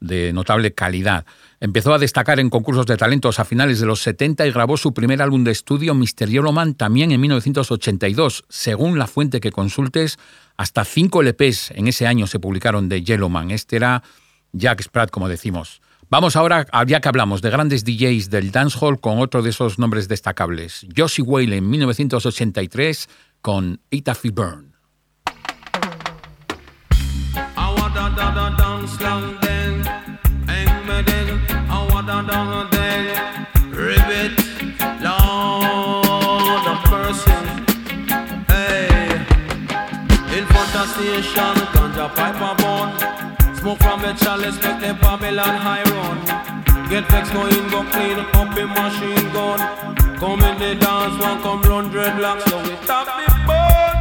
de 0.05 0.33
notable 0.33 0.75
calidad. 0.75 1.25
Empezó 1.61 1.95
a 1.95 1.99
destacar 1.99 2.41
en 2.41 2.51
concursos 2.51 2.87
de 2.87 2.97
talentos 2.97 3.39
a 3.39 3.45
finales 3.45 3.81
de 3.81 3.87
los 3.87 4.01
70 4.03 4.47
y 4.47 4.53
grabó 4.53 4.77
su 4.77 4.93
primer 4.93 5.23
álbum 5.23 5.45
de 5.45 5.51
estudio, 5.51 5.95
Mr. 5.95 6.29
Yellowman, 6.29 6.75
también 6.75 7.13
en 7.13 7.21
1982. 7.21 8.45
Según 8.49 8.99
la 8.99 9.07
fuente 9.07 9.41
que 9.41 9.51
consultes, 9.51 10.19
hasta 10.57 10.85
cinco 10.85 11.23
LPs 11.23 11.71
en 11.73 11.89
ese 11.89 12.07
año 12.07 12.27
se 12.27 12.39
publicaron 12.39 12.89
de 12.89 13.03
Yellowman. 13.03 13.51
Este 13.51 13.77
era 13.77 14.03
Jack 14.53 14.83
Spratt, 14.83 15.11
como 15.11 15.29
decimos. 15.29 15.81
Vamos 16.11 16.37
ahora, 16.37 16.67
ya 16.87 17.01
que 17.01 17.09
hablamos 17.09 17.43
de 17.43 17.51
grandes 17.51 17.85
DJs 17.85 18.31
del 18.31 18.53
dancehall, 18.53 19.01
con 19.01 19.19
otro 19.19 19.43
de 19.43 19.51
esos 19.51 19.79
nombres 19.79 20.07
destacables. 20.07 20.87
Josie 20.95 21.25
Whale 21.25 21.57
en 21.57 21.69
1983 21.69 23.09
con 23.41 23.81
Itafi 23.91 24.31
Burn. 24.31 24.75
Station, 41.15 41.55
ganja 41.73 42.09
pipe 42.15 42.41
a 42.41 42.55
bone. 42.61 42.93
Smoke 43.57 43.79
from 43.79 44.01
the 44.03 44.13
chalice, 44.15 44.59
make 44.63 44.81
the 44.81 44.95
Babylon 45.01 45.57
high 45.67 45.85
run. 45.95 46.19
Get 46.89 47.05
vex, 47.11 47.33
no 47.33 47.47
in, 47.47 47.69
go 47.71 47.85
clean 47.93 48.19
up 48.19 48.59
in 48.59 48.69
machine 48.69 49.33
gun. 49.33 49.59
Come 50.19 50.43
in 50.43 50.59
the 50.59 50.75
dance, 50.75 51.17
one 51.21 51.41
come 51.43 51.63
run 51.63 51.91
dreadlocks, 51.91 52.49
so 52.49 52.59
we 52.63 52.75
tap 52.87 53.07
the 53.07 53.35
bone. 53.49 53.99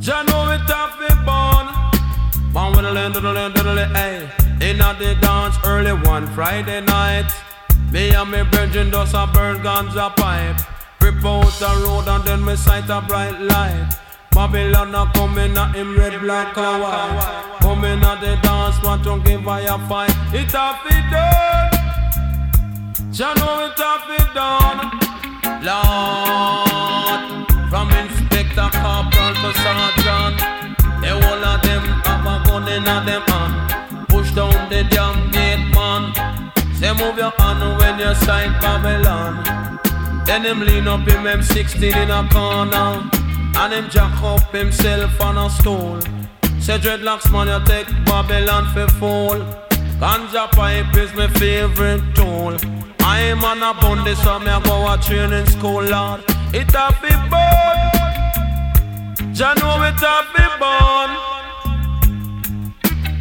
Jah 0.00 0.22
know 0.28 0.42
we 0.50 0.56
tap 0.68 0.90
the 1.00 1.14
bone. 1.24 1.68
One 2.52 2.72
with 2.76 2.94
land, 2.94 3.14
the 3.14 3.20
land, 3.20 3.54
the 3.54 3.62
land, 3.64 3.96
hey. 3.96 4.30
In 4.60 4.80
at 4.80 4.98
the 4.98 5.14
dance 5.20 5.56
early 5.64 5.92
one 5.92 6.26
Friday 6.28 6.80
night. 6.82 7.30
Me 7.90 8.10
and 8.10 8.30
me 8.30 8.42
brethren 8.50 8.90
does 8.90 9.14
a 9.14 9.26
burn 9.32 9.62
guns 9.62 9.96
a 9.96 10.10
pipe. 10.10 10.60
Rip 11.00 11.24
out 11.24 11.52
the 11.58 11.70
road 11.84 12.08
and 12.08 12.24
then 12.24 12.44
we 12.46 12.56
sight 12.56 12.88
a 12.88 13.00
bright 13.00 13.40
light. 13.40 13.90
Babylon 14.34 14.92
a 14.96 15.06
coming 15.14 15.56
at 15.56 15.76
him 15.76 15.96
red, 15.96 16.20
black 16.20 16.58
or 16.58 16.80
white 16.80 17.56
Coming 17.60 18.02
at 18.02 18.20
the 18.20 18.36
dance, 18.42 18.82
want 18.82 19.04
to 19.04 19.20
give 19.22 19.46
I 19.46 19.60
a 19.60 19.78
fight 19.86 20.10
It 20.34 20.52
a 20.52 20.74
fi 20.82 20.94
done. 21.08 21.70
Jah 23.12 23.32
know 23.38 23.66
it 23.66 23.78
a 23.78 23.92
fi 24.06 24.18
done. 24.34 24.80
Lord 25.62 27.22
From 27.70 27.88
Inspector 27.92 28.68
Corporal 28.82 29.34
to 29.38 29.50
Sergeant 29.62 30.36
The 31.00 31.10
whole 31.14 31.44
of 31.44 31.62
them 31.62 31.84
have 32.02 32.26
a 32.26 32.36
gun 32.44 32.66
in 32.68 32.82
a 32.82 32.96
them 33.06 33.22
hand. 33.30 33.54
Push 34.08 34.32
down 34.32 34.68
the 34.68 34.82
damn 34.90 35.30
gate 35.30 35.64
man. 35.76 36.12
Say 36.74 36.92
move 36.92 37.16
your 37.16 37.30
hand 37.38 37.62
when 37.78 38.00
you 38.00 38.14
sight 38.16 38.60
Babylon. 38.60 39.44
Then 40.26 40.44
him 40.44 40.58
lean 40.58 40.88
up 40.88 41.06
him 41.06 41.22
M16 41.22 41.94
in 41.94 42.10
a 42.10 42.28
corner. 42.28 43.23
And 43.56 43.72
him 43.72 43.88
jack 43.88 44.22
up 44.22 44.52
himself 44.52 45.20
on 45.20 45.38
a 45.38 45.48
stool. 45.48 46.00
Say 46.60 46.78
dreadlocks 46.78 47.30
man 47.30 47.48
you 47.48 47.60
take 47.66 47.88
Babylon 48.04 48.66
for 48.72 48.88
fool. 48.98 49.38
Ganja 50.00 50.50
pipe 50.50 50.96
is 50.96 51.12
my 51.14 51.28
favorite 51.28 52.02
tool. 52.14 52.56
I'm 53.00 53.44
on 53.44 53.62
a 53.62 53.72
bundy 53.80 54.14
so 54.16 54.38
me 54.38 54.50
a 54.50 54.60
go 54.60 54.92
a 54.92 54.98
training 54.98 55.46
school 55.46 55.82
lord. 55.82 56.24
It 56.52 56.74
a 56.74 56.90
be 57.00 57.10
born. 57.30 57.78
Jah 59.34 59.54
know 59.54 59.82
it 59.82 60.02
a 60.02 60.24
be 60.34 60.44
born. 60.58 61.34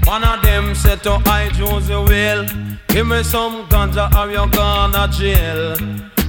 One 0.05 0.23
of 0.23 0.41
them 0.43 0.75
said 0.75 1.01
to 1.03 1.21
I 1.25 1.49
Josie 1.49 1.93
will 1.93 2.45
Give 2.87 3.07
me 3.07 3.23
some 3.23 3.65
ganja 3.67 4.13
or 4.15 4.29
you 4.29 4.45
gonna 4.51 5.07
jail 5.07 5.77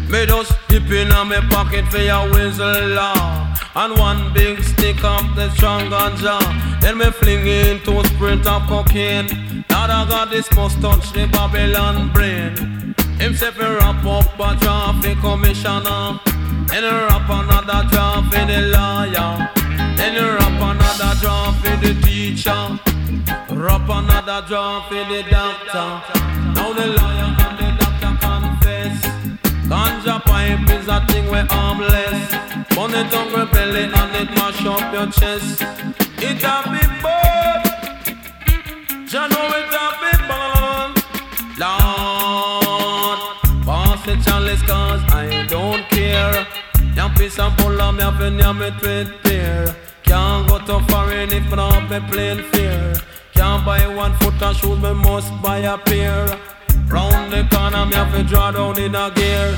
Me 0.09 0.26
just 0.26 0.52
dip 0.68 0.90
in 0.90 1.12
on 1.12 1.28
me 1.28 1.36
pocket 1.50 1.84
for 1.88 1.98
your 1.98 2.30
whistle 2.30 2.88
law 2.88 3.53
And 3.77 3.99
one 3.99 4.33
big 4.33 4.62
stick 4.62 5.03
of 5.03 5.35
the 5.35 5.51
strong 5.51 5.91
ganja. 5.91 6.39
Then 6.81 6.97
me 6.97 7.11
fling 7.11 7.45
in 7.45 7.79
a 7.79 8.05
sprint 8.07 8.47
of 8.47 8.62
cocaine. 8.68 9.64
Now 9.68 9.87
I 9.87 10.09
got 10.09 10.31
this 10.31 10.49
must 10.55 10.81
touch 10.81 11.12
the 11.12 11.27
Babylon 11.27 12.12
brain. 12.12 12.95
Him 13.18 13.35
say 13.35 13.51
fi 13.51 13.75
wrap 13.75 14.05
up 14.07 14.39
a 14.39 14.57
traffic 14.62 15.18
commissioner. 15.18 16.20
Then 16.70 16.85
wrap 16.85 17.29
another 17.29 17.89
draft 17.91 18.33
for 18.33 18.47
the 18.47 18.61
lawyer. 18.75 19.51
Then 19.97 20.22
wrap 20.22 20.61
another 20.70 21.18
draft 21.20 21.66
for 21.66 21.77
the 21.85 22.01
teacher. 22.01 22.79
Wrap 23.51 23.89
another 23.89 24.47
draft 24.47 24.89
for 24.89 25.05
the 25.11 25.25
doctor. 25.29 25.89
Now 26.55 26.72
the 26.72 26.87
lawyer 26.95 27.31
and 27.43 27.59
the 27.59 27.68
doctor 27.83 28.12
confess. 28.22 29.03
Ganja 29.66 30.22
pipe 30.22 30.70
is 30.70 30.87
a 30.87 31.05
thing 31.09 31.25
we 31.29 31.41
harmless 31.51 32.53
Burn 32.75 32.95
it 32.95 33.14
on 33.14 33.31
your 33.31 33.47
belly 33.47 33.85
and 33.85 34.16
it 34.16 34.31
mash 34.37 34.64
up 34.66 34.93
your 34.93 35.07
chest. 35.11 35.62
It 36.18 36.43
a 36.43 36.55
be 36.72 36.83
bad. 37.03 37.62
Jah 39.09 39.27
know 39.29 39.49
it 39.61 39.75
a 39.83 39.87
be 40.01 40.12
bad. 40.29 40.91
Lord 41.62 43.20
Pass 43.64 44.05
the 44.07 44.14
chalice 44.25 44.62
cause 44.62 45.03
I 45.12 45.47
don't 45.49 45.89
care. 45.89 46.47
Yam 46.97 47.14
piece 47.14 47.39
and 47.39 47.57
pull 47.59 47.77
jag 47.77 47.95
me 47.95 48.03
up 48.03 48.20
and 48.20 48.39
yam 48.39 48.62
it 48.62 48.81
with 48.81 49.11
beer 49.25 49.75
Can't 50.05 50.49
go 50.49 50.59
to 50.59 50.81
foreign 50.87 51.33
if 51.33 51.51
not 51.51 51.89
be 51.89 51.99
plain 52.11 52.43
fear 52.53 52.95
Can't 53.35 53.64
buy 53.66 53.87
one 53.89 54.14
foot 54.18 54.41
and 54.41 54.57
shoes, 54.57 54.79
me 54.81 54.95
must 54.95 55.31
buy 55.43 55.59
a 55.59 55.77
pair. 55.77 56.39
Round 56.87 57.33
the 57.33 57.43
corner, 57.51 57.85
me 57.87 57.95
have 57.95 58.14
to 58.14 58.22
draw 58.22 58.53
down 58.53 58.79
in 58.79 58.95
a 58.95 59.11
gear. 59.11 59.57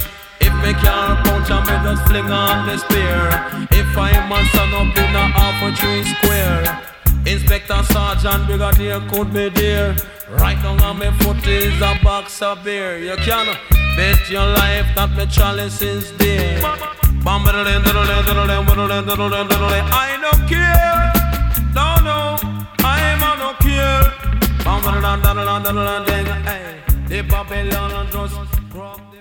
Me 0.63 0.73
can't 0.75 1.19
punch, 1.27 1.51
I 1.51 1.61
me 1.61 1.77
just 1.85 2.03
fling 2.09 2.31
on 2.31 2.67
the 2.67 2.77
spear 2.79 3.31
If 3.73 3.97
I'm 3.97 4.33
a 4.33 4.45
son 4.53 4.73
up 4.75 4.97
in 4.97 5.17
a 5.17 5.27
half 5.37 5.63
a 5.63 5.71
tree 5.77 6.05
square 6.05 6.63
Inspector 7.27 7.83
Sergeant 7.93 8.47
Brigadier 8.47 9.01
could 9.11 9.33
be 9.33 9.49
there 9.49 9.97
Right 10.31 10.61
down 10.63 10.81
on 10.83 10.99
my 10.99 11.11
foot 11.19 11.47
is 11.47 11.81
a 11.81 11.99
box 12.03 12.43
of 12.43 12.63
beer 12.65 12.99
You 12.99 13.17
can 13.17 13.47
bet 13.97 14.31
your 14.31 14.47
life 14.47 14.87
that 14.95 15.11
my 15.17 15.27
chalice 15.27 15.83
is 15.83 16.13
there 16.19 16.61
I 19.93 20.19
don't 20.23 20.49
care 20.49 21.13
No, 21.75 21.97
no, 22.07 22.37
I'm 22.79 23.23
a 23.23 23.37
no 23.43 23.55
care 23.61 24.27
The 27.09 27.23
Babylon 27.23 28.09
just 28.11 28.56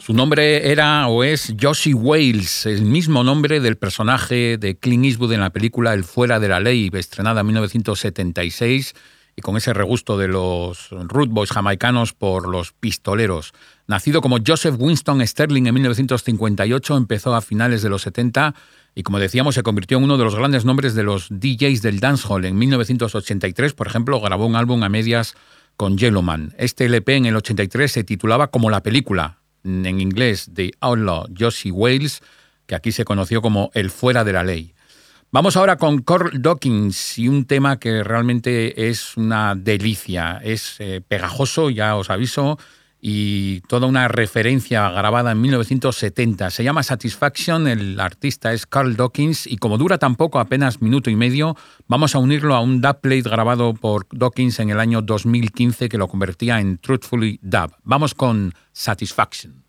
Su 0.05 0.13
nombre 0.13 0.71
era 0.71 1.07
o 1.07 1.23
es 1.23 1.55
Josie 1.59 1.95
Wales, 1.95 2.67
el 2.67 2.83
mismo 2.83 3.23
nombre 3.23 3.59
del 3.59 3.75
personaje 3.75 4.59
de 4.59 4.77
Clint 4.77 5.03
Eastwood 5.03 5.33
en 5.33 5.39
la 5.39 5.49
película 5.49 5.95
El 5.95 6.03
Fuera 6.03 6.39
de 6.39 6.47
la 6.47 6.59
Ley, 6.59 6.91
estrenada 6.93 7.41
en 7.41 7.47
1976 7.47 8.93
y 9.35 9.41
con 9.41 9.57
ese 9.57 9.73
regusto 9.73 10.15
de 10.19 10.27
los 10.27 10.91
root 10.91 11.31
boys 11.31 11.49
jamaicanos 11.49 12.13
por 12.13 12.47
los 12.47 12.71
pistoleros. 12.73 13.53
Nacido 13.87 14.21
como 14.21 14.37
Joseph 14.45 14.75
Winston 14.77 15.25
Sterling 15.25 15.65
en 15.65 15.73
1958, 15.73 16.97
empezó 16.97 17.33
a 17.33 17.41
finales 17.41 17.81
de 17.81 17.89
los 17.89 18.03
70 18.03 18.53
y 18.93 19.01
como 19.01 19.17
decíamos 19.17 19.55
se 19.55 19.63
convirtió 19.63 19.97
en 19.97 20.03
uno 20.03 20.19
de 20.19 20.23
los 20.23 20.35
grandes 20.35 20.65
nombres 20.65 20.93
de 20.93 21.01
los 21.01 21.29
DJs 21.31 21.81
del 21.81 21.99
dancehall. 21.99 22.45
En 22.45 22.59
1983, 22.59 23.73
por 23.73 23.87
ejemplo, 23.87 24.21
grabó 24.21 24.45
un 24.45 24.55
álbum 24.55 24.83
a 24.83 24.89
medias 24.89 25.33
con 25.77 25.97
Yellowman. 25.97 26.53
Este 26.59 26.85
LP 26.85 27.15
en 27.15 27.25
el 27.25 27.35
83 27.37 27.91
se 27.91 28.03
titulaba 28.03 28.51
como 28.51 28.69
la 28.69 28.83
película, 28.83 29.39
en 29.65 29.99
inglés 29.99 30.49
The 30.53 30.71
Outlaw 30.79 31.25
Josie 31.37 31.71
Wales, 31.71 32.21
que 32.65 32.75
aquí 32.75 32.91
se 32.91 33.05
conoció 33.05 33.41
como 33.41 33.71
El 33.73 33.89
Fuera 33.89 34.23
de 34.23 34.33
la 34.33 34.43
Ley. 34.43 34.73
Vamos 35.31 35.57
ahora 35.57 35.75
con 35.75 36.01
Carl 36.01 36.41
Dawkins 36.41 37.17
y 37.17 37.27
un 37.27 37.45
tema 37.45 37.77
que 37.77 38.03
realmente 38.03 38.89
es 38.89 39.17
una 39.17 39.53
delicia, 39.55 40.39
es 40.41 40.77
eh, 40.79 41.01
pegajoso, 41.05 41.69
ya 41.69 41.97
os 41.97 42.09
aviso, 42.09 42.57
y 43.07 43.61
toda 43.67 43.85
una 43.85 44.07
referencia 44.07 44.89
grabada 44.89 45.33
en 45.33 45.39
1970. 45.39 46.49
Se 46.49 46.63
llama 46.63 46.81
Satisfaction, 46.81 47.67
el 47.67 47.99
artista 47.99 48.51
es 48.51 48.65
Carl 48.65 48.95
Dawkins 48.95 49.45
y 49.45 49.57
como 49.57 49.77
dura 49.77 49.99
tampoco 49.99 50.39
apenas 50.39 50.81
minuto 50.81 51.11
y 51.11 51.15
medio, 51.15 51.55
vamos 51.87 52.15
a 52.15 52.17
unirlo 52.17 52.55
a 52.55 52.61
un 52.61 52.81
dubplate 52.81 53.21
grabado 53.21 53.75
por 53.75 54.07
Dawkins 54.11 54.59
en 54.59 54.71
el 54.71 54.79
año 54.79 55.03
2015 55.03 55.87
que 55.87 55.99
lo 55.99 56.07
convertía 56.07 56.59
en 56.59 56.79
Truthfully 56.79 57.39
Dub. 57.43 57.75
Vamos 57.83 58.15
con 58.15 58.55
Satisfaction. 58.71 59.64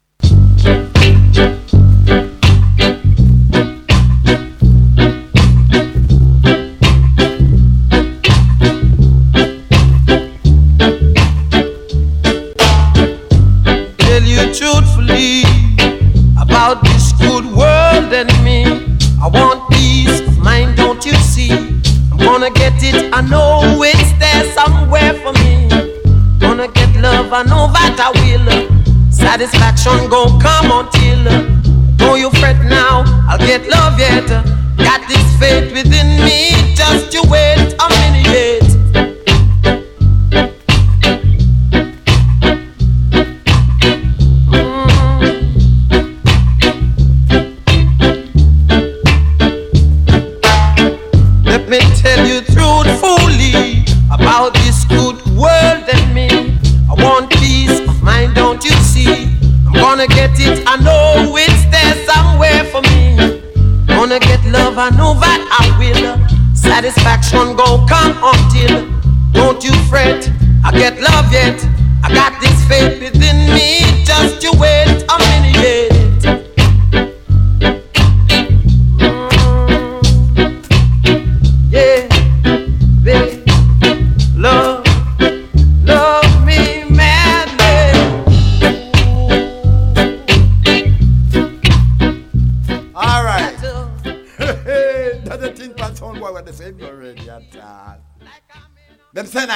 And 18.17 18.33
me. 18.43 18.65
I 19.21 19.29
want 19.29 19.69
peace 19.71 20.23
mine, 20.39 20.75
don't 20.75 21.05
you 21.05 21.13
see? 21.17 21.53
I'm 22.11 22.17
gonna 22.17 22.51
get 22.51 22.73
it, 22.83 23.13
I 23.13 23.21
know 23.21 23.61
it's 23.83 24.13
there 24.19 24.43
somewhere 24.55 25.13
for 25.23 25.33
me. 25.45 25.69
Gonna 26.39 26.69
get 26.69 26.97
love, 26.97 27.31
I 27.33 27.43
know 27.43 27.69
that 27.77 27.97
I 28.01 28.11
will. 28.17 28.49
Satisfaction 29.13 30.09
gon' 30.09 30.41
come 30.41 30.73
until. 30.73 31.25
Don't 31.97 32.19
you 32.19 32.31
fret 32.41 32.59
now, 32.65 33.05
I'll 33.29 33.39
get 33.39 33.69
love 33.69 33.99
yet. 33.99 34.29
Got 34.79 35.07
this 35.09 35.27
faith 35.39 35.73
within 35.75 36.09
me, 36.25 36.73
just 36.75 37.13
you 37.13 37.23
wait 37.29 37.75
a 37.79 37.87
minute. 38.01 38.66
Gonna 60.07 60.29
get 60.29 60.41
it, 60.41 60.65
I 60.67 60.77
know 60.77 61.37
it's 61.37 61.65
there 61.71 61.95
somewhere 62.07 62.65
for 62.71 62.83
me. 62.83 63.17
Gonna 63.87 64.19
get 64.19 64.45
love, 64.47 64.79
I 64.79 64.91
know 64.91 65.15
that 65.21 65.43
I 65.51 65.79
will. 65.79 66.55
Satisfaction 66.55 67.57
gon' 67.57 67.87
come 67.89 68.17
until. 68.23 68.87
Don't 69.33 69.63
you 69.65 69.73
fret, 69.89 70.31
I 70.65 70.71
get 70.73 71.01
love 71.01 71.33
yet. 71.33 71.65
I 72.05 72.13
got 72.13 72.41
this 72.41 72.65
faith 72.67 73.01
within 73.01 73.53
me, 73.55 74.05
just 74.05 74.43
you 74.43 74.53
wait 74.59 75.05
a 75.09 75.19
minute. 75.19 75.96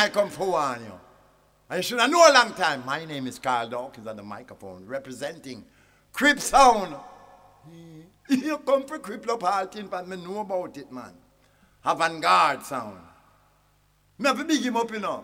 I 0.00 0.08
come 0.08 0.30
for 0.30 0.52
one 0.52 0.82
you. 0.82 1.76
You 1.76 1.82
should 1.82 2.00
have 2.00 2.10
know 2.10 2.26
a 2.26 2.32
long 2.32 2.54
time. 2.54 2.82
My 2.86 3.04
name 3.04 3.26
is 3.26 3.38
Carl 3.38 3.68
Dawkins 3.68 4.06
on 4.06 4.16
the 4.16 4.22
microphone 4.22 4.86
representing 4.86 5.62
Crip 6.10 6.40
Sound. 6.40 6.96
You 8.30 8.56
come 8.58 8.84
for 8.84 8.98
Crip 8.98 9.28
all 9.28 9.66
thing 9.66 9.88
but 9.88 10.08
me 10.08 10.16
know 10.16 10.38
about 10.40 10.74
it 10.78 10.90
man. 10.90 11.12
Avant-garde 11.84 12.62
sound. 12.62 12.98
Me 14.18 14.26
have 14.26 14.38
to 14.38 14.44
big 14.44 14.62
him 14.62 14.78
up 14.78 14.90
you 14.90 15.00
know. 15.00 15.22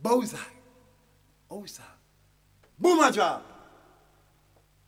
Bowser. 0.00 0.38
Oh 1.50 1.66
sir. 1.66 1.82
Boom 2.78 3.00
a 3.00 3.12
drop. 3.12 3.44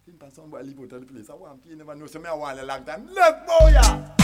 Think 0.07 0.23
somebody 0.33 0.69
leave 0.69 0.79
out 0.79 0.93
of 0.93 1.07
the 1.07 1.13
place. 1.13 1.29
I 1.29 1.35
want 1.35 1.61
you 1.67 1.77
never 1.77 1.95
know. 1.95 2.07
So 2.07 2.19
me 2.19 2.29
I 2.29 2.33
want 2.33 2.59
a 2.59 2.65
long 2.65 2.83
time. 2.83 3.09
Left 3.13 3.47
boy 3.47 4.24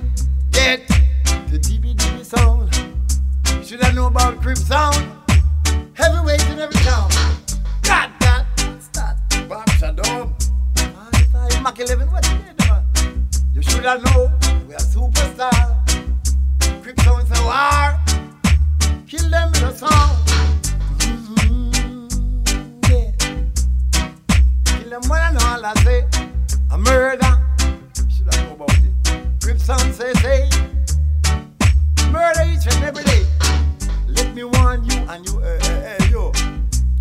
Get 0.51 0.87
the 1.49 1.57
DBDB 1.59 2.25
sound. 2.25 2.69
Should 3.65 3.83
I 3.83 3.91
know 3.93 4.07
about 4.07 4.41
crip 4.41 4.57
sound? 4.57 4.95
Heavyweight 5.93 6.43
in 6.49 6.59
every 6.59 6.79
town. 6.81 7.09
God, 7.83 8.11
God, 8.19 8.45
start. 8.79 9.17
Bob 9.47 9.69
Shadow. 9.71 10.33
Mac 11.61 11.79
11, 11.79 12.11
what 12.11 12.27
you 12.27 12.37
man? 12.67 12.83
You 13.53 13.61
should 13.61 13.85
have 13.85 14.03
know 14.03 14.31
we 14.67 14.73
are 14.73 14.79
superstar. 14.79 15.77
Quick 16.81 16.99
sounds 17.01 17.29
a 17.37 17.43
war. 17.43 17.99
Kill 19.07 19.29
them 19.29 19.53
in 19.55 19.63
a 19.63 19.77
song. 19.77 20.15
Mm-hmm. 20.97 22.41
Yeah. 22.89 23.11
Kill 24.65 24.89
them 24.89 25.09
one 25.09 25.21
and 25.21 25.37
all 25.37 25.65
I 25.65 25.73
say. 25.83 26.05
A 26.71 26.77
murder. 26.77 27.40
Grip 29.71 29.79
sound 29.79 30.17
say. 30.17 30.49
Murder 32.11 32.43
each 32.51 32.67
and 32.67 32.83
every 32.83 33.05
day. 33.05 33.25
Let 34.05 34.35
me 34.35 34.43
warn 34.43 34.83
you 34.83 34.97
and 35.07 35.25
you, 35.25 35.41
eh, 35.41 35.59
eh, 35.61 35.95
eh, 35.97 36.09
yo. 36.09 36.31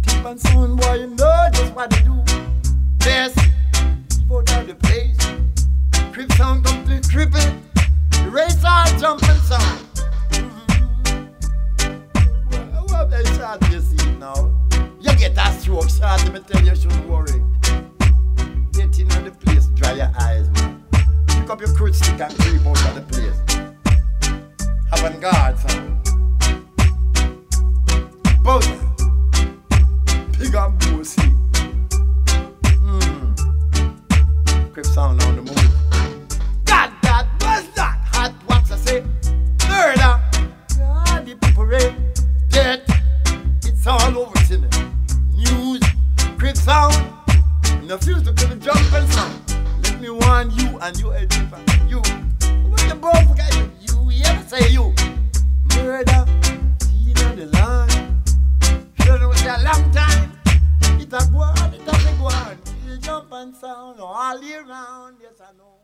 Tip 0.02 0.24
and 0.24 0.40
sound 0.40 0.78
boy, 0.78 0.94
you 0.94 1.08
know 1.08 1.48
just 1.52 1.74
what 1.74 1.90
to 1.90 2.02
do. 2.04 2.22
Best 2.98 3.38
out 4.30 4.52
of 4.52 4.66
the 4.68 4.74
place. 4.78 5.18
Crip 6.12 6.30
sound 6.34 6.64
complete 6.64 7.08
crippled. 7.10 7.54
The 8.12 8.30
race 8.30 8.62
all 8.64 8.86
jumping 9.00 9.40
sound. 9.50 9.80
Mm-hmm. 10.30 11.20
They 13.10 13.24
shot 13.36 13.68
you 13.72 13.80
see 13.80 14.12
now? 14.12 14.54
You 15.00 15.12
get 15.16 15.36
a 15.36 15.52
stroke 15.58 15.90
shot, 15.90 16.22
let 16.22 16.32
me 16.32 16.40
tell 16.46 16.64
you, 16.64 16.76
shouldn't 16.76 17.08
worry. 17.08 17.42
Get 18.72 18.96
in 19.00 19.08
the 19.08 19.34
place, 19.40 19.66
dry 19.74 19.94
your 19.94 20.12
eyes, 20.20 20.48
man. 20.50 20.59
Pick 21.41 21.51
up 21.51 21.61
your 21.61 21.74
crude 21.74 21.95
stick 21.95 22.20
and 22.20 22.38
creep 22.38 22.66
out 22.66 22.86
of 22.86 22.95
the 22.95 23.01
place. 23.09 23.38
Avant 24.93 25.20
garde 25.20 25.59
sound. 25.59 25.97
Both. 28.45 28.68
Big 30.38 30.55
up 30.55 30.78
Bossy. 30.80 31.22
Mmm. 32.84 34.72
Crip 34.74 34.86
sound 34.86 35.22
on 35.22 35.36
the 35.36 35.43
move. 35.43 35.72
God, 36.66 36.93
God, 37.03 37.26
what's 37.41 37.68
that? 37.74 37.99
Hot 38.12 38.34
what's 38.45 38.70
I 38.70 38.76
say? 38.76 39.01
Murder. 39.66 40.20
God, 40.78 41.26
the 41.26 41.64
rate. 41.64 41.95
Dead. 42.51 42.82
It's 43.64 43.86
all 43.86 44.18
over. 44.18 44.38
News. 45.34 45.82
Crip 46.38 46.57
sound. 46.57 46.95
Refuse 47.82 48.22
to 48.22 48.32
the 48.32 48.57
jump 48.61 48.93
and 48.93 49.12
sound. 49.12 49.39
Me. 50.01 50.09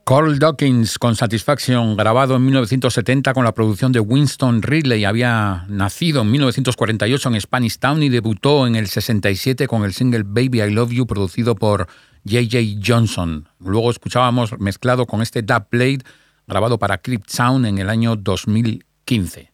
Carl 0.09 0.39
Dawkins 0.39 0.99
con 0.99 1.17
Satisfaction, 1.17 1.97
grabado 1.97 2.37
en 2.37 2.45
1970 2.45 3.35
con 3.35 3.45
la 3.45 3.53
producción 3.53 3.91
de 3.91 3.99
Winston 3.99 4.63
Ridley, 4.63 5.05
había 5.05 5.65
nacido 5.69 6.23
en 6.23 6.31
1948 6.31 7.29
en 7.29 7.41
Spanish 7.41 7.79
Town 7.79 8.03
y 8.03 8.09
debutó 8.09 8.69
en 8.69 8.77
el 8.77 8.87
67 8.87 9.67
con 9.67 9.83
el 9.83 9.93
single 9.93 10.23
Baby 10.25 10.63
I 10.63 10.71
Love 10.71 10.93
You, 10.93 11.07
producido 11.07 11.57
por 11.57 11.89
J.J. 12.29 12.81
Johnson. 12.85 13.49
Luego 13.59 13.91
escuchábamos 13.91 14.59
mezclado 14.59 15.07
con 15.07 15.23
este 15.23 15.43
Dub 15.43 15.67
Blade, 15.71 16.01
grabado 16.47 16.79
para 16.79 16.99
Crypt 16.99 17.29
Sound 17.31 17.67
en 17.67 17.79
el 17.79 17.89
año 17.89 18.17
2015. 18.17 19.53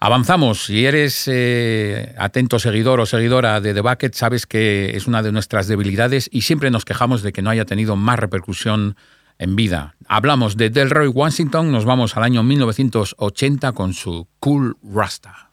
Avanzamos. 0.00 0.64
Si 0.64 0.86
eres 0.86 1.24
eh, 1.26 2.14
atento 2.18 2.58
seguidor 2.58 3.00
o 3.00 3.06
seguidora 3.06 3.60
de 3.60 3.74
The 3.74 3.80
Bucket, 3.80 4.14
sabes 4.14 4.46
que 4.46 4.96
es 4.96 5.06
una 5.06 5.22
de 5.22 5.32
nuestras 5.32 5.66
debilidades 5.66 6.28
y 6.32 6.42
siempre 6.42 6.70
nos 6.70 6.84
quejamos 6.84 7.22
de 7.22 7.32
que 7.32 7.42
no 7.42 7.50
haya 7.50 7.64
tenido 7.64 7.96
más 7.96 8.18
repercusión 8.18 8.96
en 9.38 9.56
vida. 9.56 9.96
Hablamos 10.06 10.56
de 10.56 10.70
Delroy 10.70 11.08
Washington, 11.08 11.72
nos 11.72 11.84
vamos 11.84 12.16
al 12.16 12.22
año 12.22 12.42
1980 12.42 13.72
con 13.72 13.92
su 13.92 14.28
Cool 14.38 14.76
Rasta. 14.82 15.47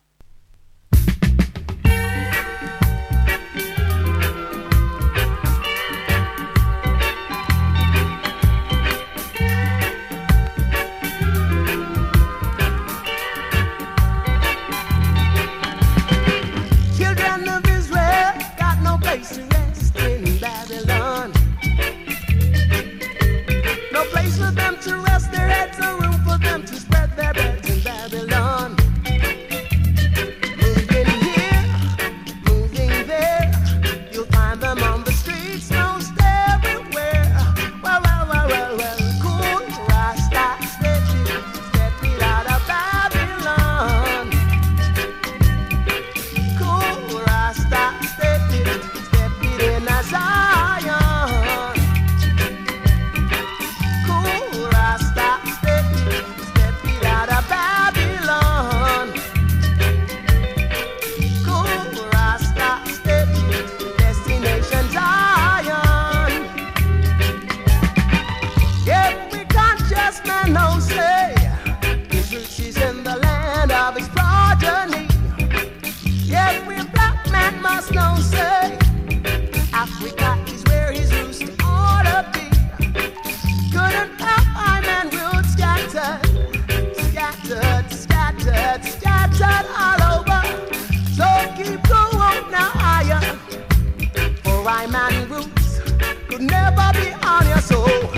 never 96.40 96.92
be 96.94 97.14
on 97.24 97.48
your 97.48 97.60
soul. 97.60 98.15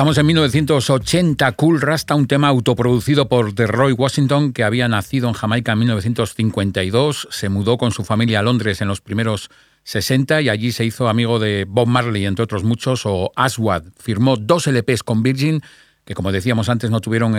Estamos 0.00 0.16
en 0.16 0.24
1980, 0.24 1.52
Cool 1.52 1.82
Rasta, 1.82 2.14
un 2.14 2.26
tema 2.26 2.48
autoproducido 2.48 3.28
por 3.28 3.54
The 3.54 3.66
Roy 3.66 3.92
Washington 3.92 4.54
que 4.54 4.64
había 4.64 4.88
nacido 4.88 5.28
en 5.28 5.34
Jamaica 5.34 5.72
en 5.72 5.80
1952, 5.80 7.28
se 7.30 7.50
mudó 7.50 7.76
con 7.76 7.92
su 7.92 8.02
familia 8.02 8.38
a 8.38 8.42
Londres 8.42 8.80
en 8.80 8.88
los 8.88 9.02
primeros 9.02 9.50
60 9.82 10.40
y 10.40 10.48
allí 10.48 10.72
se 10.72 10.86
hizo 10.86 11.06
amigo 11.06 11.38
de 11.38 11.66
Bob 11.68 11.86
Marley, 11.86 12.24
entre 12.24 12.44
otros 12.44 12.64
muchos, 12.64 13.02
o 13.04 13.30
Aswad. 13.36 13.82
Firmó 13.98 14.38
dos 14.38 14.66
LPs 14.68 15.02
con 15.02 15.22
Virgin 15.22 15.60
que, 16.06 16.14
como 16.14 16.32
decíamos 16.32 16.70
antes, 16.70 16.90
no 16.90 17.02
tuvieron 17.02 17.34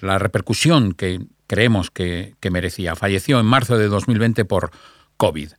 la 0.00 0.18
repercusión 0.18 0.94
que 0.94 1.20
creemos 1.46 1.90
que, 1.90 2.34
que 2.40 2.50
merecía. 2.50 2.96
Falleció 2.96 3.40
en 3.40 3.44
marzo 3.44 3.76
de 3.76 3.88
2020 3.88 4.46
por 4.46 4.70
COVID. 5.18 5.50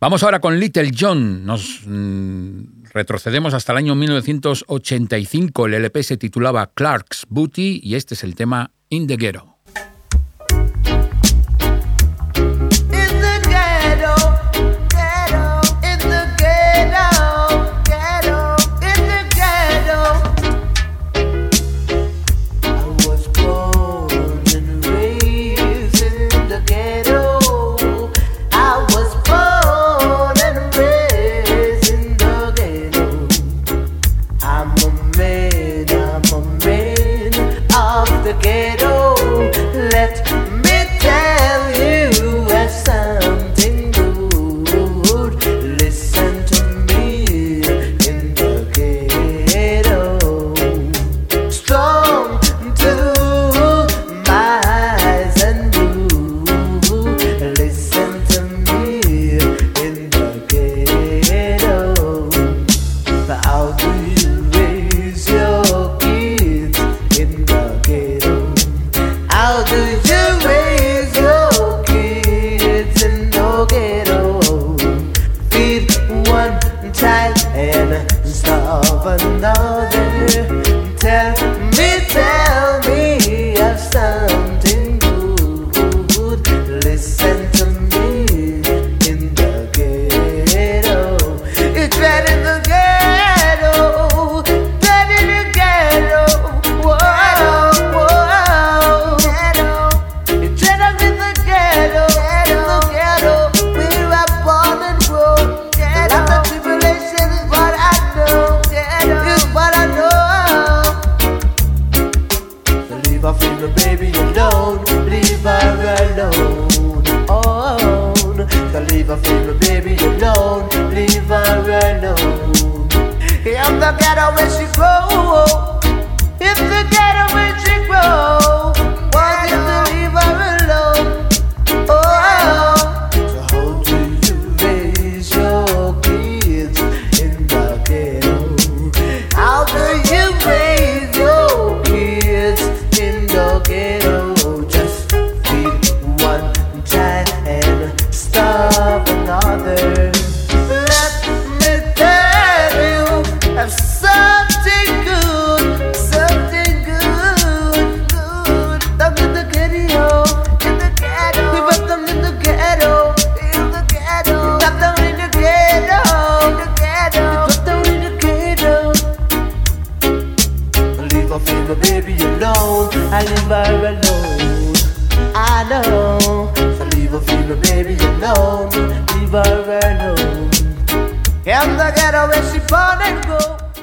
Vamos 0.00 0.22
ahora 0.22 0.40
con 0.40 0.58
Little 0.58 0.92
John. 0.98 1.44
Nos 1.44 1.82
mm, 1.84 2.84
retrocedemos 2.94 3.52
hasta 3.52 3.72
el 3.72 3.78
año 3.78 3.94
1985. 3.94 5.66
El 5.66 5.74
LP 5.74 6.02
se 6.02 6.16
titulaba 6.16 6.72
Clark's 6.72 7.26
Booty 7.28 7.80
y 7.82 7.96
este 7.96 8.14
es 8.14 8.24
el 8.24 8.34
tema 8.34 8.70
In 8.88 9.06
the 9.06 9.16
Ghetto. 9.18 9.49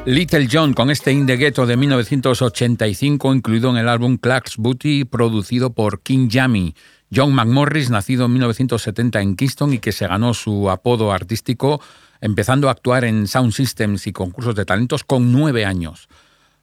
Little 0.08 0.48
John 0.50 0.74
con 0.74 0.90
este 0.90 1.12
In 1.12 1.26
the 1.26 1.36
Ghetto 1.36 1.66
de 1.66 1.76
1985 1.76 3.34
incluido 3.34 3.72
en 3.72 3.76
el 3.76 3.90
álbum 3.90 4.16
Clark's 4.16 4.56
Booty 4.56 5.04
producido 5.04 5.74
por 5.74 6.02
King 6.02 6.30
Jammy. 6.32 6.76
John 7.14 7.34
McMorris, 7.34 7.90
nacido 7.90 8.24
en 8.24 8.32
1970 8.32 9.20
en 9.20 9.36
Kingston 9.36 9.74
y 9.74 9.80
que 9.80 9.92
se 9.92 10.08
ganó 10.08 10.34
su 10.34 10.70
apodo 10.70 11.12
artístico 11.12 11.82
empezando 12.22 12.70
a 12.70 12.72
actuar 12.72 13.04
en 13.04 13.28
sound 13.28 13.52
systems 13.52 14.08
y 14.08 14.14
concursos 14.14 14.56
de 14.56 14.64
talentos 14.64 15.04
con 15.04 15.34
nueve 15.34 15.66
años. 15.66 16.08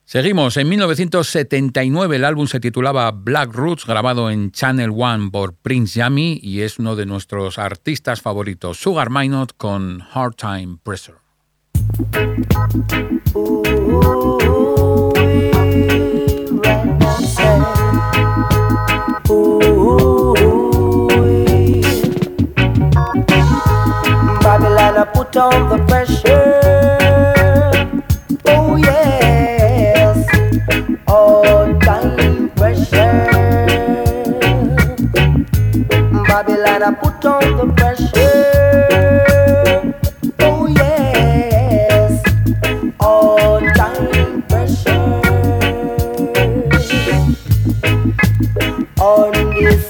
Seguimos, 0.06 0.56
en 0.56 0.66
1979 0.70 2.16
el 2.16 2.24
álbum 2.24 2.46
se 2.46 2.60
titulaba 2.60 3.10
Black 3.10 3.52
Roots, 3.52 3.84
grabado 3.84 4.30
en 4.30 4.52
Channel 4.52 4.92
One 4.96 5.28
por 5.30 5.52
Prince 5.52 6.00
Jammy 6.00 6.40
y 6.42 6.62
es 6.62 6.78
uno 6.78 6.96
de 6.96 7.04
nuestros 7.04 7.58
artistas 7.58 8.22
favoritos, 8.22 8.78
Sugar 8.78 9.10
Minot 9.10 9.54
con 9.54 10.02
Hard 10.14 10.36
Time 10.36 10.78
Pressure. 10.82 11.23
Babylon, 36.26 36.82
I 36.82 36.90
put 36.94 37.24
on 37.24 37.56
the 37.56 37.83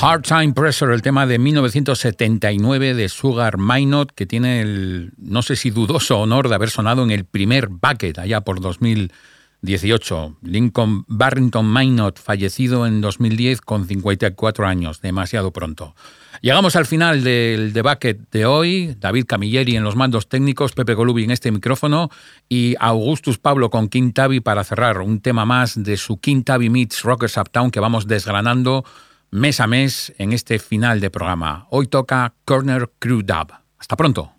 Hard 0.00 0.22
Time 0.22 0.54
Pressure, 0.54 0.94
el 0.94 1.02
tema 1.02 1.26
de 1.26 1.38
1979 1.38 2.94
de 2.94 3.10
Sugar 3.10 3.58
Minot, 3.58 4.12
que 4.12 4.24
tiene 4.24 4.62
el, 4.62 5.12
no 5.18 5.42
sé 5.42 5.54
si 5.56 5.68
dudoso 5.68 6.20
honor 6.20 6.48
de 6.48 6.54
haber 6.54 6.70
sonado 6.70 7.02
en 7.02 7.10
el 7.10 7.26
primer 7.26 7.68
bucket 7.68 8.18
allá 8.18 8.40
por 8.40 8.62
2018. 8.62 10.38
Lincoln 10.40 11.04
Barrington 11.08 11.70
Minot, 11.70 12.18
fallecido 12.18 12.86
en 12.86 13.02
2010 13.02 13.60
con 13.60 13.86
54 13.86 14.66
años, 14.66 15.02
demasiado 15.02 15.52
pronto. 15.52 15.94
Llegamos 16.40 16.76
al 16.76 16.86
final 16.86 17.24
del 17.24 17.72
Bucket 17.72 18.30
de 18.30 18.46
hoy. 18.46 18.96
David 18.98 19.24
Camilleri 19.26 19.76
en 19.76 19.82
los 19.82 19.96
mandos 19.96 20.28
técnicos, 20.28 20.72
Pepe 20.72 20.94
Golubi 20.94 21.24
en 21.24 21.32
este 21.32 21.50
micrófono 21.50 22.10
y 22.48 22.76
Augustus 22.78 23.38
Pablo 23.38 23.70
con 23.70 23.88
Tabby 23.88 24.40
para 24.40 24.62
cerrar 24.62 25.00
un 25.00 25.20
tema 25.20 25.44
más 25.44 25.82
de 25.82 25.96
su 25.96 26.20
Tabby 26.44 26.70
Meets 26.70 27.02
Rockers 27.02 27.36
Uptown 27.36 27.70
que 27.70 27.80
vamos 27.80 28.06
desgranando 28.06 28.84
mes 29.30 29.60
a 29.60 29.66
mes 29.66 30.14
en 30.18 30.32
este 30.32 30.58
final 30.58 31.00
de 31.00 31.10
programa. 31.10 31.66
Hoy 31.70 31.86
toca 31.88 32.34
Corner 32.44 32.88
Crew 32.98 33.22
Dub. 33.22 33.52
Hasta 33.78 33.96
pronto. 33.96 34.37